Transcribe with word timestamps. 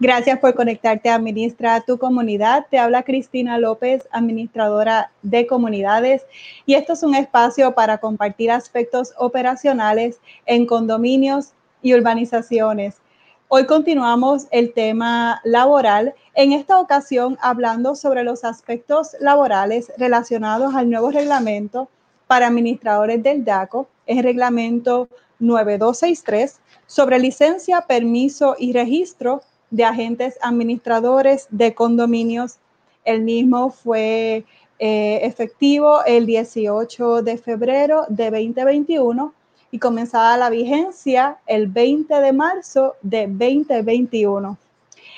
Gracias 0.00 0.38
por 0.38 0.54
conectarte 0.54 1.10
a 1.10 1.16
Administra 1.16 1.80
tu 1.80 1.98
Comunidad. 1.98 2.66
Te 2.70 2.78
habla 2.78 3.02
Cristina 3.02 3.58
López, 3.58 4.06
administradora 4.12 5.10
de 5.22 5.48
comunidades, 5.48 6.24
y 6.66 6.74
esto 6.74 6.92
es 6.92 7.02
un 7.02 7.16
espacio 7.16 7.74
para 7.74 7.98
compartir 7.98 8.52
aspectos 8.52 9.12
operacionales 9.16 10.20
en 10.46 10.66
condominios 10.66 11.52
y 11.82 11.94
urbanizaciones. 11.94 12.94
Hoy 13.48 13.66
continuamos 13.66 14.46
el 14.52 14.72
tema 14.72 15.40
laboral, 15.42 16.14
en 16.34 16.52
esta 16.52 16.78
ocasión 16.78 17.36
hablando 17.40 17.96
sobre 17.96 18.22
los 18.22 18.44
aspectos 18.44 19.16
laborales 19.18 19.90
relacionados 19.98 20.76
al 20.76 20.88
nuevo 20.88 21.10
reglamento 21.10 21.88
para 22.28 22.46
administradores 22.46 23.20
del 23.20 23.44
DACO, 23.44 23.88
el 24.06 24.22
reglamento 24.22 25.08
9263 25.40 26.60
sobre 26.86 27.18
licencia, 27.18 27.80
permiso 27.80 28.54
y 28.60 28.72
registro 28.72 29.42
de 29.70 29.84
agentes 29.84 30.38
administradores 30.42 31.46
de 31.50 31.74
condominios. 31.74 32.56
El 33.04 33.22
mismo 33.22 33.70
fue 33.70 34.44
eh, 34.78 35.20
efectivo 35.22 36.04
el 36.04 36.26
18 36.26 37.22
de 37.22 37.38
febrero 37.38 38.04
de 38.08 38.30
2021 38.30 39.34
y 39.70 39.78
comenzaba 39.78 40.36
la 40.36 40.50
vigencia 40.50 41.38
el 41.46 41.66
20 41.66 42.14
de 42.14 42.32
marzo 42.32 42.94
de 43.02 43.26
2021. 43.26 44.56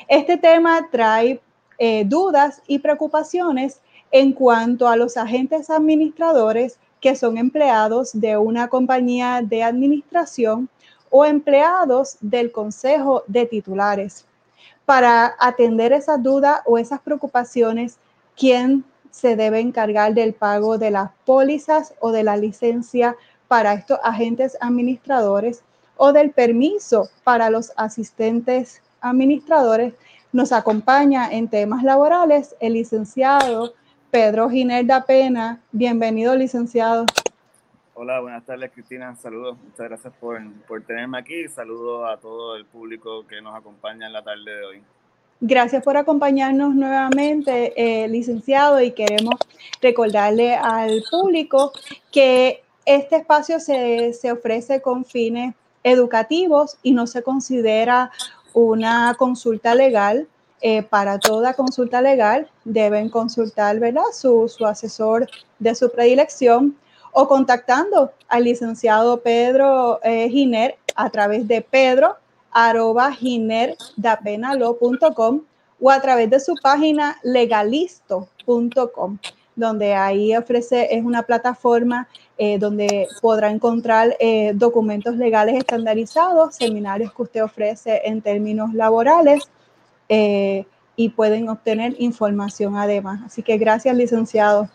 Este 0.09 0.37
tema 0.37 0.89
trae 0.91 1.41
eh, 1.79 2.05
dudas 2.05 2.63
y 2.67 2.79
preocupaciones 2.79 3.81
en 4.11 4.33
cuanto 4.33 4.89
a 4.89 4.97
los 4.97 5.17
agentes 5.17 5.71
administradores 5.71 6.79
que 7.01 7.15
son 7.15 7.39
empleados 7.39 8.11
de 8.13 8.37
una 8.37 8.69
compañía 8.69 9.41
de 9.43 9.63
administración 9.63 10.69
o 11.11 11.25
empleados 11.25 12.17
del 12.21 12.53
Consejo 12.53 13.25
de 13.27 13.47
Titulares 13.47 14.27
para 14.91 15.37
atender 15.39 15.93
esas 15.93 16.21
dudas 16.21 16.63
o 16.65 16.77
esas 16.77 17.01
preocupaciones, 17.01 18.01
quién 18.37 18.85
se 19.13 19.37
debe 19.37 19.61
encargar 19.61 20.15
del 20.15 20.35
pago 20.35 20.79
de 20.79 20.91
las 20.91 21.13
pólizas 21.25 21.95
o 22.01 22.11
de 22.11 22.25
la 22.25 22.37
licencia 22.37 23.15
para 23.47 23.75
estos 23.75 24.01
agentes 24.03 24.59
administradores 24.61 25.63
o 25.97 26.13
del 26.13 26.33
permiso 26.33 27.09
para 27.23 27.51
los 27.51 27.73
asistentes 27.77 28.83
administradores. 29.01 29.95
Nos 30.33 30.51
acompaña 30.51 31.31
en 31.31 31.47
temas 31.47 31.85
laborales 31.85 32.57
el 32.59 32.73
licenciado 32.73 33.75
Pedro 34.11 34.51
Giner 34.51 34.85
da 34.85 35.05
Pena. 35.05 35.61
Bienvenido, 35.71 36.35
licenciado. 36.35 37.07
Hola, 38.03 38.19
buenas 38.21 38.47
tardes, 38.47 38.71
Cristina. 38.73 39.15
Saludos. 39.15 39.59
Muchas 39.63 39.87
gracias 39.87 40.15
por, 40.19 40.41
por 40.67 40.81
tenerme 40.81 41.19
aquí. 41.19 41.47
Saludos 41.49 42.11
a 42.11 42.17
todo 42.17 42.57
el 42.57 42.65
público 42.65 43.27
que 43.27 43.43
nos 43.43 43.55
acompaña 43.55 44.07
en 44.07 44.15
la 44.15 44.25
tarde 44.25 44.57
de 44.57 44.65
hoy. 44.65 44.83
Gracias 45.39 45.85
por 45.85 45.99
acompañarnos 45.99 46.75
nuevamente, 46.75 47.75
eh, 47.77 48.09
licenciado, 48.09 48.81
y 48.81 48.93
queremos 48.93 49.35
recordarle 49.83 50.55
al 50.55 51.03
público 51.11 51.73
que 52.11 52.63
este 52.87 53.17
espacio 53.17 53.61
se, 53.61 54.15
se, 54.15 54.33
ofrece 54.33 54.81
con 54.81 55.05
fines 55.05 55.55
educativos 55.83 56.79
y 56.83 56.93
no 56.93 57.07
se 57.07 57.23
considera 57.23 58.13
una 58.55 59.15
consulta 59.19 59.75
legal. 59.75 60.27
Eh, 60.63 60.83
para 60.83 61.19
toda 61.19 61.53
consulta 61.53 62.01
legal 62.01 62.49
deben 62.65 63.11
consultar 63.11 63.79
¿verdad? 63.79 64.05
Su, 64.15 64.49
su 64.49 64.65
asesor 64.65 65.27
de 65.59 65.75
su 65.75 65.91
predilección 65.91 66.77
o 67.13 67.29
contactando 67.29 68.13
al 68.29 68.45
licenciado 68.45 69.21
Pedro 69.21 70.01
eh, 70.03 70.29
Giner 70.29 70.77
a 70.95 71.11
través 71.11 71.47
de 71.49 71.63
pedro 71.63 72.17
arroba 72.53 73.17
o 75.83 75.91
a 75.91 76.01
través 76.01 76.29
de 76.29 76.41
su 76.41 76.55
página 76.63 77.19
legalisto.com, 77.23 79.19
donde 79.57 79.95
ahí 79.95 80.37
ofrece, 80.37 80.95
es 80.95 81.05
una 81.05 81.23
plataforma 81.23 82.09
eh, 82.37 82.59
donde 82.59 83.07
podrá 83.23 83.51
encontrar 83.51 84.17
eh, 84.21 84.53
documentos 84.55 85.17
legales 85.17 85.57
estandarizados, 85.57 86.57
seminarios 86.57 87.15
que 87.15 87.23
usted 87.23 87.45
ofrece 87.45 88.03
en 88.05 88.21
términos 88.21 88.75
laborales 88.75 89.49
y 90.97 91.09
pueden 91.11 91.49
obtener 91.49 91.95
información 91.99 92.77
además. 92.77 93.21
Así 93.25 93.43
que 93.43 93.57
gracias, 93.57 93.97
licenciado. 93.97 94.69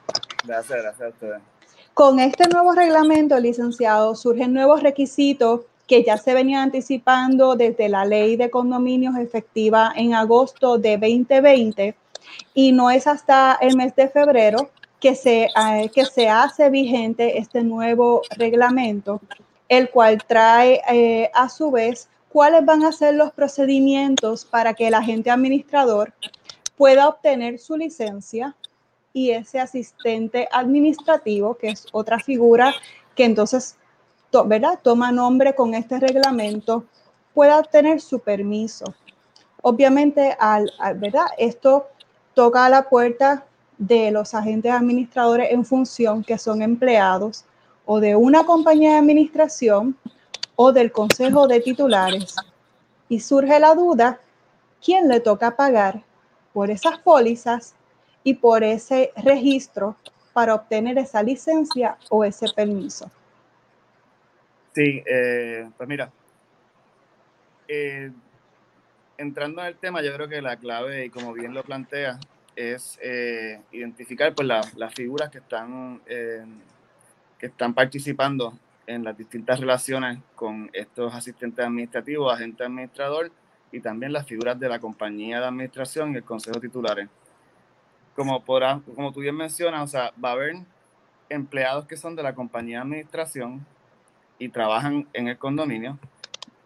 Gracias, 0.45 0.81
gracias 0.81 1.01
a 1.01 1.09
ustedes. 1.09 1.54
Con 1.95 2.19
este 2.19 2.50
nuevo 2.50 2.73
reglamento, 2.73 3.39
licenciado, 3.39 4.16
surgen 4.16 4.51
nuevos 4.51 4.83
requisitos 4.83 5.61
que 5.88 6.03
ya 6.03 6.17
se 6.17 6.33
venían 6.33 6.63
anticipando 6.63 7.56
desde 7.56 7.88
la 7.88 8.03
ley 8.03 8.35
de 8.35 8.50
condominios 8.50 9.16
efectiva 9.16 9.94
en 9.95 10.13
agosto 10.13 10.78
de 10.78 10.97
2020 10.97 11.95
y 12.53 12.73
no 12.73 12.91
es 12.91 13.07
hasta 13.07 13.57
el 13.61 13.78
mes 13.78 13.95
de 13.95 14.09
febrero 14.09 14.72
que 15.00 15.16
se, 15.16 15.44
eh, 15.45 15.89
que 15.95 16.03
se 16.03 16.28
hace 16.28 16.69
vigente 16.69 17.38
este 17.38 17.63
nuevo 17.63 18.23
reglamento, 18.31 19.22
el 19.69 19.89
cual 19.89 20.22
trae 20.28 20.81
eh, 20.91 21.31
a 21.34 21.47
su 21.47 21.72
vez 21.72 22.09
cuáles 22.28 22.66
van 22.66 22.84
a 22.84 22.91
ser 22.91 23.16
los 23.16 23.31
procedimientos 23.31 24.44
para 24.44 24.73
que 24.73 24.88
el 24.88 24.95
agente 24.95 25.31
administrador 25.31 26.13
pueda 26.75 27.07
obtener 27.07 27.57
su 27.57 27.78
licencia 27.78 28.53
y 29.15 29.31
ese 29.31 29.61
asistente 29.61 30.45
administrativo, 30.51 31.55
que 31.55 31.69
es 31.69 31.87
otra 31.93 32.19
figura 32.19 32.75
que 33.15 33.23
entonces 33.23 33.77
¿verdad? 34.45 34.77
toma 34.83 35.13
nombre 35.13 35.55
con 35.55 35.73
este 35.73 36.01
reglamento, 36.01 36.83
pueda 37.33 37.57
obtener 37.57 38.01
su 38.01 38.19
permiso. 38.19 38.83
Obviamente, 39.61 40.35
al, 40.37 40.69
¿verdad? 40.95 41.27
esto 41.37 41.87
toca 42.33 42.65
a 42.65 42.69
la 42.69 42.89
puerta 42.89 43.45
de 43.77 44.11
los 44.11 44.33
agentes 44.33 44.73
administradores 44.73 45.49
en 45.49 45.63
función 45.63 46.21
que 46.21 46.37
son 46.37 46.61
empleados 46.61 47.45
o 47.85 48.01
de 48.01 48.17
una 48.17 48.43
compañía 48.43 48.91
de 48.91 48.97
administración 48.97 49.97
o 50.57 50.73
del 50.73 50.91
consejo 50.91 51.47
de 51.47 51.61
titulares. 51.61 52.35
Y 53.07 53.21
surge 53.21 53.61
la 53.61 53.75
duda, 53.75 54.19
¿quién 54.83 55.07
le 55.07 55.21
toca 55.21 55.55
pagar 55.55 56.03
por 56.51 56.69
esas 56.69 56.99
pólizas 56.99 57.75
y 58.25 58.33
por 58.33 58.63
ese 58.63 59.13
registro 59.15 59.95
para 60.33 60.55
obtener 60.55 60.97
esa 60.97 61.23
licencia 61.23 61.95
o 62.09 62.25
ese 62.25 62.47
permiso. 62.53 63.09
Sí, 64.73 65.01
eh, 65.05 65.69
pues 65.77 65.87
mira, 65.87 66.11
eh, 67.67 68.11
entrando 69.17 69.61
en 69.61 69.67
el 69.67 69.75
tema, 69.77 70.01
yo 70.01 70.13
creo 70.13 70.27
que 70.27 70.41
la 70.41 70.57
clave, 70.57 71.05
y 71.05 71.09
como 71.09 71.33
bien 71.33 71.53
lo 71.53 71.63
plantea, 71.63 72.19
es 72.55 72.97
eh, 73.01 73.61
identificar 73.71 74.33
pues, 74.33 74.47
las 74.47 74.93
figuras 74.93 75.29
que 75.29 75.37
están, 75.37 76.01
que 76.05 77.45
están 77.45 77.73
participando 77.75 78.57
en 78.87 79.03
las 79.03 79.15
distintas 79.15 79.59
relaciones 79.59 80.17
con 80.33 80.69
estos 80.73 81.13
asistentes 81.13 81.63
administrativos, 81.63 82.33
agentes 82.33 82.65
administrador 82.65 83.31
y 83.71 83.79
también 83.81 84.13
las 84.13 84.25
figuras 84.25 84.59
de 84.59 84.67
la 84.67 84.79
compañía 84.79 85.39
de 85.39 85.45
administración 85.45 86.13
y 86.13 86.17
el 86.17 86.23
consejo 86.23 86.59
titulares 86.59 87.07
como, 88.15 88.43
podrá, 88.43 88.81
como 88.95 89.11
tú 89.11 89.19
bien 89.19 89.35
mencionas, 89.35 89.83
o 89.83 89.87
sea, 89.87 90.13
va 90.23 90.29
a 90.29 90.33
haber 90.33 90.55
empleados 91.29 91.85
que 91.85 91.97
son 91.97 92.15
de 92.15 92.23
la 92.23 92.33
compañía 92.33 92.77
de 92.77 92.83
administración 92.83 93.65
y 94.39 94.49
trabajan 94.49 95.07
en 95.13 95.27
el 95.27 95.37
condominio, 95.37 95.97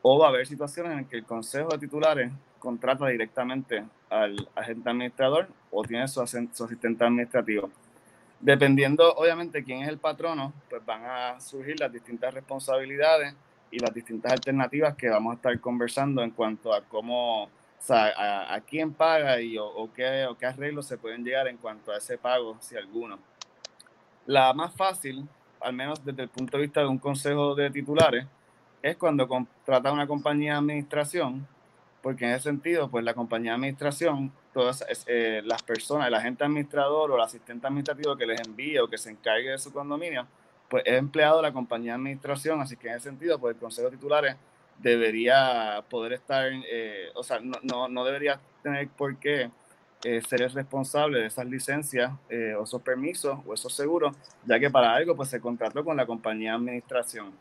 o 0.02 0.20
va 0.20 0.28
a 0.28 0.30
haber 0.30 0.48
situaciones 0.48 0.98
en 0.98 1.06
que 1.06 1.18
el 1.18 1.26
consejo 1.26 1.70
de 1.70 1.80
titulares 1.80 2.32
contrata 2.60 3.08
directamente 3.08 3.84
al 4.10 4.48
agente 4.56 4.90
administrador 4.90 5.48
o 5.72 5.84
tiene 5.84 6.08
su, 6.08 6.26
su 6.26 6.64
asistente 6.64 7.04
administrativo. 7.04 7.70
Dependiendo, 8.40 9.14
obviamente, 9.16 9.64
quién 9.64 9.82
es 9.82 9.90
el 9.90 9.98
patrono, 9.98 10.54
pues 10.70 10.86
van 10.86 11.04
a 11.06 11.40
surgir 11.40 11.80
las 11.80 11.92
distintas 11.92 12.34
responsabilidades 12.34 13.36
y 13.72 13.80
las 13.80 13.94
distintas 13.94 14.32
alternativas 14.32 14.96
que 14.96 15.10
vamos 15.10 15.34
a 15.34 15.36
estar 15.36 15.60
conversando 15.60 16.24
en 16.24 16.32
cuanto 16.32 16.74
a 16.74 16.82
cómo 16.82 17.50
o 17.80 17.82
sea, 17.82 18.54
a, 18.54 18.62
quién 18.62 18.94
paga 18.94 19.40
y 19.42 19.58
o, 19.58 19.90
qué, 19.96 20.26
o 20.26 20.38
qué 20.38 20.46
arreglos 20.46 20.86
se 20.86 20.98
pueden 20.98 21.24
llegar 21.24 21.48
en 21.48 21.58
cuanto 21.58 21.92
a 21.92 21.98
ese 21.98 22.18
pago, 22.18 22.58
si 22.60 22.76
alguno. 22.76 23.18
La 24.26 24.54
más 24.54 24.76
fácil, 24.76 25.28
al 25.62 25.74
menos 25.74 26.04
desde 26.04 26.24
el 26.24 26.30
punto 26.30 26.58
de 26.58 26.64
vista 26.64 26.82
de 26.82 26.88
un 26.88 27.00
consejo 27.00 27.56
de 27.56 27.72
titulares, 27.72 28.26
es 28.82 28.98
cuando 28.98 29.28
contrata 29.28 29.92
una 29.92 30.08
compañía 30.08 30.54
de 30.54 30.60
administración, 30.60 31.48
porque 32.02 32.26
en 32.26 32.32
ese 32.32 32.44
sentido, 32.44 32.90
pues 32.90 33.04
la 33.04 33.14
compañía 33.14 33.52
de 33.52 33.56
administración, 33.56 34.32
todas 34.54 34.86
eh, 35.08 35.42
las 35.46 35.64
personas, 35.64 36.08
el 36.08 36.14
agente 36.14 36.44
administrador 36.44 37.12
o 37.12 37.16
el 37.16 37.22
asistente 37.22 37.66
administrativo 37.66 38.16
que 38.18 38.26
les 38.26 38.42
envíe 38.42 38.78
o 38.80 38.88
que 38.88 38.98
se 38.98 39.10
encargue 39.10 39.52
de 39.52 39.58
su 39.58 39.72
condominio, 39.72 40.28
pues 40.70 40.84
es 40.86 40.98
empleado 40.98 41.38
de 41.38 41.44
la 41.44 41.54
compañía 41.54 41.94
de 41.94 42.00
administración, 42.00 42.62
así 42.62 42.76
que 42.76 42.90
en 42.90 42.96
ese 42.96 43.10
sentido, 43.10 43.40
pues 43.40 43.56
el 43.56 43.60
consejo 43.60 43.90
de 43.90 43.98
titulares 43.98 44.36
debería 44.82 45.84
poder 45.90 46.14
estar, 46.14 46.50
eh, 46.52 47.10
o 47.16 47.24
sea, 47.24 47.40
no, 47.40 47.88
no, 47.88 48.06
debería 48.06 48.40
tener 48.64 48.88
por 48.90 49.18
qué 49.18 49.52
eh, 50.04 50.22
ser 50.28 50.42
el 50.42 50.52
responsable 50.52 51.20
de 51.20 51.26
esas 51.28 51.46
licencias 51.46 52.12
eh, 52.30 52.56
o 52.58 52.64
esos 52.64 52.82
permisos 52.82 53.40
o 53.46 53.54
esos 53.54 53.74
seguros, 53.74 54.16
ya 54.46 54.60
que 54.60 54.70
para 54.70 54.94
algo 54.94 55.16
pues 55.16 55.30
se 55.30 55.42
contrató 55.42 55.84
con 55.84 55.98
la 55.98 56.06
compañía 56.06 56.52
de 56.52 56.58
administración. 56.58 57.32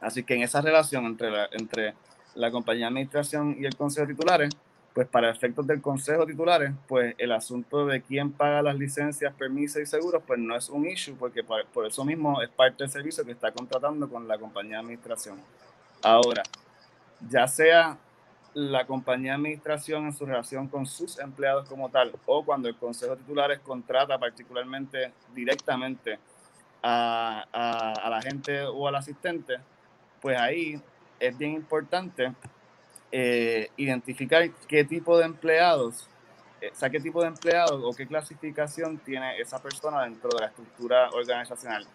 Así 0.00 0.22
que 0.22 0.34
en 0.34 0.42
esa 0.42 0.60
relación 0.60 1.04
entre 1.06 1.30
la, 1.30 1.48
entre 1.50 1.94
la 2.36 2.50
compañía 2.52 2.86
de 2.86 2.88
administración 2.88 3.56
y 3.58 3.66
el 3.66 3.74
consejo 3.74 4.06
de 4.06 4.14
titulares, 4.14 4.50
pues 4.94 5.08
para 5.08 5.30
efectos 5.30 5.66
del 5.66 5.80
consejo 5.80 6.26
titulares, 6.26 6.72
pues 6.86 7.14
el 7.18 7.32
asunto 7.32 7.86
de 7.86 8.02
quién 8.02 8.32
paga 8.32 8.62
las 8.62 8.76
licencias, 8.76 9.34
permisos 9.34 9.82
y 9.82 9.86
seguros, 9.86 10.22
pues 10.26 10.38
no 10.38 10.56
es 10.56 10.68
un 10.68 10.86
issue, 10.86 11.14
porque 11.16 11.42
por, 11.42 11.64
por 11.66 11.86
eso 11.86 12.04
mismo 12.04 12.40
es 12.42 12.48
parte 12.48 12.84
del 12.84 12.90
servicio 12.90 13.24
que 13.24 13.32
está 13.32 13.50
contratando 13.52 14.08
con 14.08 14.26
la 14.26 14.38
compañía 14.38 14.76
de 14.76 14.82
administración. 14.82 15.38
Ahora, 16.02 16.42
ya 17.28 17.46
sea 17.48 17.98
la 18.54 18.86
compañía 18.86 19.32
de 19.32 19.36
administración 19.36 20.06
en 20.06 20.12
su 20.12 20.26
relación 20.26 20.68
con 20.68 20.86
sus 20.86 21.18
empleados 21.18 21.68
como 21.68 21.88
tal, 21.90 22.12
o 22.26 22.44
cuando 22.44 22.68
el 22.68 22.76
consejo 22.76 23.14
de 23.14 23.22
titulares 23.22 23.60
contrata 23.60 24.18
particularmente 24.18 25.12
directamente 25.34 26.18
a, 26.82 27.44
a, 27.52 28.10
la 28.10 28.22
gente 28.22 28.64
o 28.64 28.88
al 28.88 28.96
asistente, 28.96 29.58
pues 30.20 30.38
ahí 30.38 30.80
es 31.20 31.36
bien 31.36 31.52
importante 31.52 32.32
eh, 33.10 33.70
identificar 33.76 34.50
qué 34.66 34.84
tipo 34.84 35.18
de 35.18 35.24
empleados, 35.24 36.08
eh, 36.60 36.70
o 36.72 36.74
sea, 36.74 36.90
qué 36.90 37.00
tipo 37.00 37.22
de 37.22 37.28
empleados 37.28 37.80
o 37.84 37.96
qué 37.96 38.06
clasificación 38.06 38.98
tiene 38.98 39.38
esa 39.38 39.62
persona 39.62 40.02
dentro 40.04 40.30
de 40.30 40.40
la 40.40 40.46
estructura 40.46 41.10
organizacional. 41.10 41.86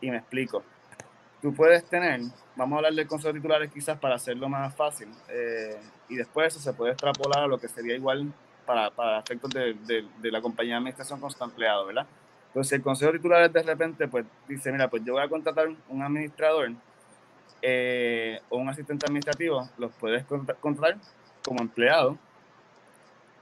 Y 0.00 0.10
me 0.10 0.18
explico. 0.18 0.62
Tú 1.44 1.52
puedes 1.52 1.84
tener, 1.84 2.22
vamos 2.56 2.72
a 2.72 2.78
hablar 2.78 2.94
de 2.94 3.06
consejo 3.06 3.34
de 3.34 3.38
titulares 3.38 3.70
quizás 3.70 3.98
para 3.98 4.14
hacerlo 4.14 4.48
más 4.48 4.74
fácil, 4.74 5.10
eh, 5.28 5.78
y 6.08 6.16
después 6.16 6.46
eso 6.46 6.58
se 6.58 6.72
puede 6.72 6.92
extrapolar 6.92 7.40
a 7.40 7.46
lo 7.46 7.58
que 7.58 7.68
sería 7.68 7.94
igual 7.94 8.32
para, 8.64 8.90
para 8.90 9.18
efectos 9.18 9.50
de, 9.50 9.76
de, 10.22 10.32
la 10.32 10.40
compañía 10.40 10.72
de 10.72 10.78
administración 10.78 11.20
con 11.20 11.30
su 11.30 11.44
empleado, 11.44 11.84
¿verdad? 11.84 12.06
Entonces, 12.46 12.72
el 12.72 12.82
consejo 12.82 13.12
de 13.12 13.18
titulares 13.18 13.52
de 13.52 13.62
repente 13.62 14.08
pues 14.08 14.24
dice, 14.48 14.72
mira, 14.72 14.88
pues 14.88 15.04
yo 15.04 15.12
voy 15.12 15.22
a 15.22 15.28
contratar 15.28 15.68
un 15.90 16.02
administrador 16.02 16.72
eh, 17.60 18.40
o 18.48 18.56
un 18.56 18.70
asistente 18.70 19.04
administrativo, 19.04 19.68
los 19.76 19.92
puedes 19.96 20.24
contratar 20.24 20.96
como 21.44 21.60
empleado, 21.60 22.16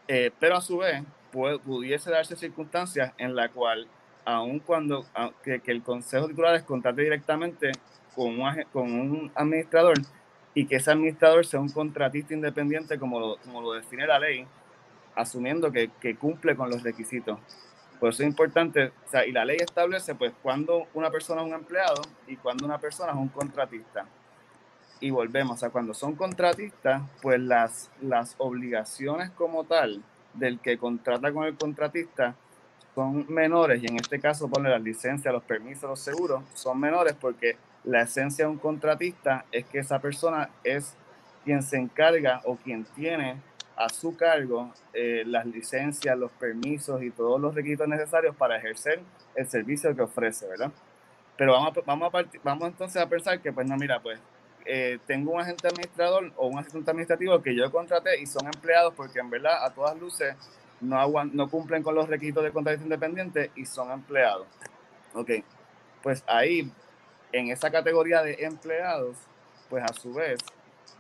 eh, 0.09 0.33
pero 0.41 0.57
a 0.57 0.61
su 0.61 0.79
vez 0.79 1.05
pudiese 1.31 2.11
darse 2.11 2.35
circunstancias 2.35 3.13
en 3.17 3.37
la 3.37 3.49
cual, 3.49 3.87
aun 4.25 4.61
cuando 4.61 5.05
que, 5.43 5.61
el 5.67 5.83
consejo 5.83 6.25
de 6.25 6.31
titulares 6.31 6.63
contrate 6.63 7.03
directamente 7.03 7.73
con 8.15 8.41
un, 8.41 8.63
con 8.73 8.93
un 8.93 9.33
administrador 9.35 9.99
y 10.55 10.67
que 10.67 10.77
ese 10.77 10.91
administrador 10.91 11.47
sea 11.47 11.61
un 11.61 11.71
contratista 11.71 12.35
independiente 12.35 12.99
como 12.99 13.19
lo, 13.19 13.37
como 13.39 13.63
lo 13.63 13.73
define 13.73 14.07
la 14.07 14.19
ley, 14.19 14.47
asumiendo 15.15 15.73
que, 15.73 15.91
que 16.01 16.17
cumple 16.17 16.57
con 16.57 16.71
los 16.71 16.83
requisitos. 16.83 17.39
Por 17.99 18.11
eso 18.11 18.23
es 18.23 18.29
importante, 18.29 18.87
o 18.87 19.11
sea, 19.11 19.25
y 19.25 19.33
la 19.33 19.45
ley 19.45 19.59
establece 19.61 20.15
pues 20.15 20.33
cuando 20.43 20.89
una 20.93 21.11
persona 21.11 21.41
es 21.43 21.47
un 21.47 21.55
empleado 21.55 22.03
y 22.27 22.37
cuando 22.37 22.67
una 22.67 22.79
persona 22.79 23.13
es 23.13 23.19
un 23.19 23.29
contratista. 23.29 24.07
Y 25.01 25.11
volvemos, 25.11 25.57
o 25.57 25.57
sea, 25.59 25.71
cuando 25.71 25.95
son 25.95 26.15
contratistas, 26.15 27.03
pues 27.23 27.41
las, 27.41 27.91
las 28.01 28.35
obligaciones 28.39 29.31
como 29.31 29.65
tal 29.65 30.03
del 30.35 30.59
que 30.59 30.79
contrata 30.79 31.33
con 31.33 31.45
el 31.45 31.57
contratista 31.57 32.35
son 32.95 33.27
menores, 33.29 33.83
y 33.83 33.87
en 33.87 33.97
este 33.97 34.21
caso 34.21 34.49
pone 34.49 34.69
las 34.69 34.83
licencias, 34.83 35.33
los 35.33 35.43
permisos, 35.43 35.89
los 35.89 36.01
seguros, 36.01 36.43
son 36.55 36.79
menores 36.79 37.15
porque 37.19 37.57
la 37.85 38.03
esencia 38.03 38.45
de 38.45 38.51
un 38.51 38.59
contratista 38.59 39.45
es 39.51 39.65
que 39.67 39.79
esa 39.79 39.99
persona 39.99 40.51
es 40.63 40.95
quien 41.45 41.63
se 41.63 41.77
encarga 41.77 42.41
o 42.45 42.57
quien 42.57 42.85
tiene 42.85 43.37
a 43.77 43.89
su 43.89 44.17
cargo 44.17 44.73
eh, 44.93 45.25
las 45.27 45.47
licencias, 45.47 46.17
los 46.17 46.31
permisos 46.33 47.03
y 47.03 47.11
todos 47.11 47.41
los 47.41 47.55
requisitos 47.55 47.89
necesarios 47.89 48.37
para 48.37 48.59
ejercer 48.59 49.01
el 49.35 49.49
servicio 49.49 49.95
que 49.97 50.03
ofrece, 50.03 50.47
¿verdad? 50.47 50.71
Pero 51.37 51.53
vamos, 51.53 51.77
a, 51.77 51.81
vamos, 51.81 52.15
a 52.15 52.25
vamos 52.45 52.69
entonces 52.69 53.03
a 53.03 53.09
pensar 53.09 53.41
que, 53.41 53.53
pues 53.53 53.67
no, 53.67 53.77
mira, 53.77 54.01
pues 54.01 54.21
eh, 54.65 54.99
tengo 55.07 55.33
un 55.33 55.41
agente 55.41 55.67
administrador 55.67 56.31
o 56.37 56.47
un 56.47 56.59
asistente 56.59 56.91
administrativo 56.91 57.43
que 57.43 57.57
yo 57.57 57.71
contraté 57.73 58.21
y 58.21 58.27
son 58.27 58.47
empleados 58.47 58.95
porque 58.95 59.19
en 59.19 59.31
verdad 59.31 59.65
a 59.65 59.71
todas 59.71 59.99
luces 59.99 60.37
no, 60.83 61.25
no 61.25 61.49
cumplen 61.49 61.83
con 61.83 61.95
los 61.95 62.09
requisitos 62.09 62.45
de 62.45 62.51
contratista 62.51 62.85
independiente 62.85 63.51
y 63.55 63.65
son 63.65 63.91
empleados. 63.91 64.47
Ok, 65.15 65.31
pues 66.03 66.25
ahí, 66.27 66.71
en 67.33 67.49
esa 67.49 67.71
categoría 67.71 68.23
de 68.23 68.45
empleados, 68.45 69.17
pues 69.71 69.85
a 69.85 69.93
su 69.95 70.13
vez, 70.13 70.41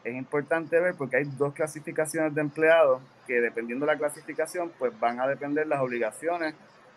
es 0.05 0.14
importante 0.14 0.79
ver 0.81 0.94
porque 0.94 1.17
hay 1.17 1.25
dos 1.25 1.52
clasificaciones 1.52 2.34
de 2.34 2.40
empleados 2.40 3.02
que 3.26 3.40
dependiendo 3.40 3.87
de 3.87 3.93
la 3.93 3.99
clasificación, 3.99 4.73
pues 4.79 4.99
van 4.99 5.20
a 5.20 5.26
depender 5.26 5.67
las 5.67 5.81
obligaciones 5.81 6.55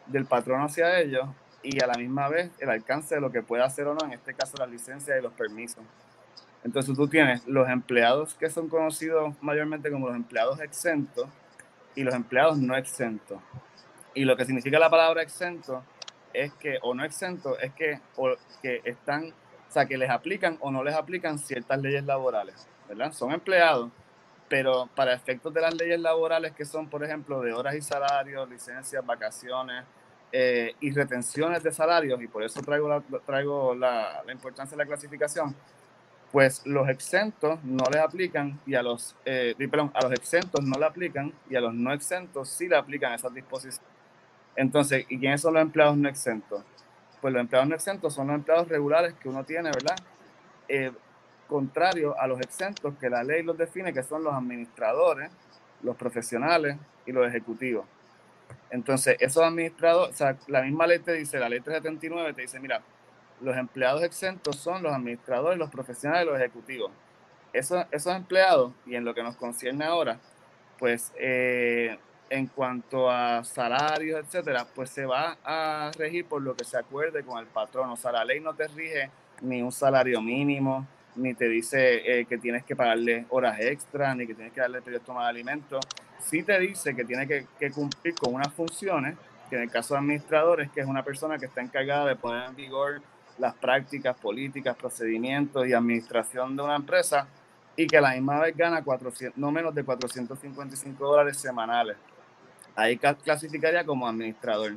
del 0.08 0.26
patrón 0.26 0.62
hacia 0.62 1.00
ellos 1.00 1.28
y 1.64 1.81
a 1.84 1.88
la 1.88 1.96
misma 1.96 2.30
vez 2.30 2.52
el 2.60 2.70
alcance 2.70 3.16
de 3.16 3.22
lo 3.22 3.31
que 3.31 3.42
puede 3.42 3.64
hacer 3.64 3.88
o 3.88 3.96
no, 3.96 4.06
en 4.06 4.14
este 4.14 4.34
caso 4.34 4.58
las 4.58 4.70
licencias 4.70 5.18
y 5.18 5.22
los 5.22 5.34
permisos. 5.34 5.84
Entonces 6.64 6.96
tú 6.96 7.08
tienes 7.08 7.46
los 7.48 7.68
empleados 7.70 8.36
que 8.36 8.50
son 8.50 8.70
conocidos 8.70 9.34
mayormente 9.42 9.92
como 9.92 10.08
los 10.08 10.16
empleados 10.16 10.60
exentos 10.60 11.28
y 11.95 12.03
los 12.03 12.13
empleados 12.13 12.57
no 12.57 12.75
exentos. 12.75 13.39
Y 14.13 14.25
lo 14.25 14.38
que 14.38 14.45
significa 14.45 14.80
la 14.80 14.89
palabra 14.89 15.21
exento 15.21 15.83
es 16.33 16.53
que, 16.53 16.77
o 16.81 16.94
no 16.94 17.03
exento, 17.03 17.57
es 17.59 17.74
que, 17.74 18.00
o 18.15 18.36
que 18.62 18.81
están, 18.86 19.33
o 19.68 19.71
sea, 19.71 19.86
que 19.86 19.97
les 19.97 20.09
aplican 20.09 20.57
o 20.62 20.71
no 20.71 20.83
les 20.83 20.95
aplican 20.95 21.39
ciertas 21.39 21.80
leyes 21.81 22.03
laborales. 22.06 22.68
¿verdad? 22.88 23.12
Son 23.12 23.31
empleados, 23.31 23.92
pero 24.47 24.88
para 24.95 25.13
efectos 25.13 25.53
de 25.53 25.62
las 25.62 25.74
leyes 25.74 26.00
laborales 26.00 26.53
que 26.53 26.65
son, 26.65 26.88
por 26.88 27.03
ejemplo, 27.03 27.42
de 27.42 27.53
horas 27.53 27.75
y 27.75 27.81
salarios, 27.81 28.47
licencias, 28.50 29.06
vacaciones 29.06 29.83
eh, 30.31 30.75
y 30.80 30.92
retenciones 30.92 31.63
de 31.63 31.71
salarios, 31.71 32.21
y 32.21 32.27
por 32.27 32.44
eso 32.44 32.62
traigo, 32.62 33.01
traigo 33.25 33.75
la, 33.75 34.21
la, 34.25 34.31
importancia 34.31 34.77
de 34.77 34.83
la 34.83 34.88
clasificación, 34.88 35.56
pues 36.31 36.66
los 36.66 36.89
exentos 36.89 37.63
no 37.63 37.86
les 37.92 38.01
aplican 38.01 38.60
y 38.66 38.75
a 38.75 38.83
los, 38.83 39.16
eh, 39.25 39.56
perdón, 39.57 39.92
a 39.94 40.04
los 40.04 40.12
exentos 40.13 40.63
no 40.63 40.77
le 40.77 40.86
aplican 40.86 41.33
y 41.50 41.56
a 41.56 41.62
los 41.62 41.74
no 41.74 41.94
exentos 41.94 42.50
sí 42.50 42.68
le 42.68 42.75
aplican 42.75 43.13
esas 43.13 43.33
disposiciones. 43.33 43.81
Entonces, 44.56 45.06
¿y 45.10 45.18
quiénes 45.19 45.42
son 45.42 45.54
los 45.54 45.62
empleados 45.62 45.98
no 45.98 46.10
exentos? 46.10 46.63
Pues 47.22 47.33
los 47.33 47.42
empleados 47.42 47.69
no 47.69 47.75
exentos 47.75 48.13
son 48.13 48.27
los 48.27 48.36
empleados 48.36 48.68
regulares 48.68 49.13
que 49.16 49.30
uno 49.30 49.44
tiene, 49.44 49.69
¿verdad? 49.72 49.95
Eh, 50.68 50.92
contrario 51.48 52.19
a 52.19 52.28
los 52.28 52.39
exentos 52.42 52.95
que 53.00 53.10
la 53.10 53.24
ley 53.24 53.44
los 53.44 53.57
define, 53.57 53.94
que 53.94 54.04
son 54.04 54.24
los 54.24 54.33
administradores, 54.33 55.31
los 55.83 55.95
profesionales 55.95 56.78
y 57.06 57.12
los 57.12 57.28
ejecutivos. 57.28 57.86
Entonces, 58.69 59.18
esos 59.19 59.44
administradores, 59.44 60.16
o 60.16 60.18
sea, 60.18 60.38
la 60.48 60.62
misma 60.63 60.88
ley 60.88 61.00
te 61.00 61.13
dice, 61.13 61.39
la 61.39 61.50
ley 61.50 61.60
379 61.60 62.33
te 62.33 62.42
dice, 62.42 62.60
mira, 62.60 62.81
los 63.45 63.56
empleados 63.56 64.03
exentos 64.03 64.57
son 64.57 64.83
los 64.83 64.92
administradores, 64.92 65.57
los 65.57 65.69
profesionales 65.69 66.25
los 66.25 66.38
ejecutivos. 66.38 66.92
Esos, 67.53 67.86
esos 67.92 68.13
empleados, 68.13 68.73
y 68.85 68.95
en 68.95 69.06
lo 69.06 69.14
que 69.14 69.23
nos 69.23 69.35
concierne 69.37 69.85
ahora, 69.85 70.19
pues 70.78 71.14
eh, 71.18 71.97
en 72.30 72.47
cuanto 72.47 73.09
a 73.09 73.44
salarios, 73.44 74.19
etcétera, 74.19 74.66
pues 74.73 74.90
se 74.90 75.06
va 75.06 75.37
a 75.44 75.92
regir 75.97 76.25
por 76.25 76.42
lo 76.42 76.56
que 76.56 76.66
se 76.66 76.78
acuerde 76.78 77.23
con 77.23 77.40
el 77.40 77.45
patrón. 77.45 77.90
O 77.92 77.95
sea, 77.95 78.11
la 78.11 78.25
ley 78.25 78.40
no 78.40 78.54
te 78.54 78.68
rige 78.68 79.09
ni 79.42 79.61
un 79.61 79.71
salario 79.71 80.21
mínimo, 80.21 80.85
ni 81.16 81.33
te 81.33 81.47
dice 81.47 82.19
eh, 82.19 82.25
que 82.25 82.37
tienes 82.37 82.64
que 82.64 82.75
pagarle 82.75 83.25
horas 83.30 83.59
extras, 83.59 84.16
ni 84.18 84.28
que 84.28 84.33
tienes 84.33 84.54
que 84.54 84.61
darle 84.61 84.81
periodo 84.81 85.04
de 85.14 85.19
de 85.19 85.25
alimentos. 85.25 85.85
Sí 86.19 86.44
te 86.44 86.59
dice 86.59 86.95
que 86.95 87.06
tiene 87.06 87.28
que, 87.28 87.71
cumplir 87.71 88.16
con 88.16 88.33
unas 88.33 88.52
funciones, 88.54 89.16
que 89.49 89.56
en 89.56 89.64
el 89.64 89.71
caso 89.71 89.94
de 89.94 89.99
administradores, 89.99 90.71
que 90.71 90.81
es 90.81 90.87
una 90.87 91.04
persona 91.04 91.37
que 91.37 91.45
está 91.45 91.61
encargada 91.61 92.07
de 92.07 92.16
poner 92.16 92.49
en 92.49 92.56
vigor 92.56 93.02
las 93.37 93.54
prácticas, 93.56 94.18
políticas, 94.18 94.75
procedimientos 94.75 95.68
y 95.68 95.73
administración 95.73 96.56
de 96.56 96.63
una 96.63 96.75
empresa, 96.75 97.27
y 97.75 97.87
que 97.87 97.97
a 97.97 98.01
la 98.01 98.11
misma 98.11 98.39
vez 98.39 98.56
gana 98.56 98.83
400, 98.83 99.37
no 99.37 99.51
menos 99.51 99.75
de 99.75 99.83
455 99.83 101.06
dólares 101.06 101.37
semanales. 101.37 101.97
Ahí 102.75 102.97
clasificaría 102.97 103.85
como 103.85 104.07
administrador 104.07 104.73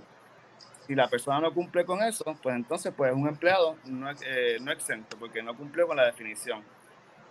si 0.88 0.94
la 0.94 1.06
persona 1.06 1.38
no 1.38 1.52
cumple 1.52 1.84
con 1.84 2.02
eso, 2.02 2.24
pues 2.42 2.56
entonces 2.56 2.94
pues 2.96 3.12
es 3.12 3.16
un 3.16 3.28
empleado 3.28 3.76
no, 3.84 4.10
eh, 4.10 4.56
no 4.62 4.72
exento 4.72 5.18
porque 5.18 5.42
no 5.42 5.54
cumplió 5.54 5.86
con 5.86 5.98
la 5.98 6.06
definición. 6.06 6.64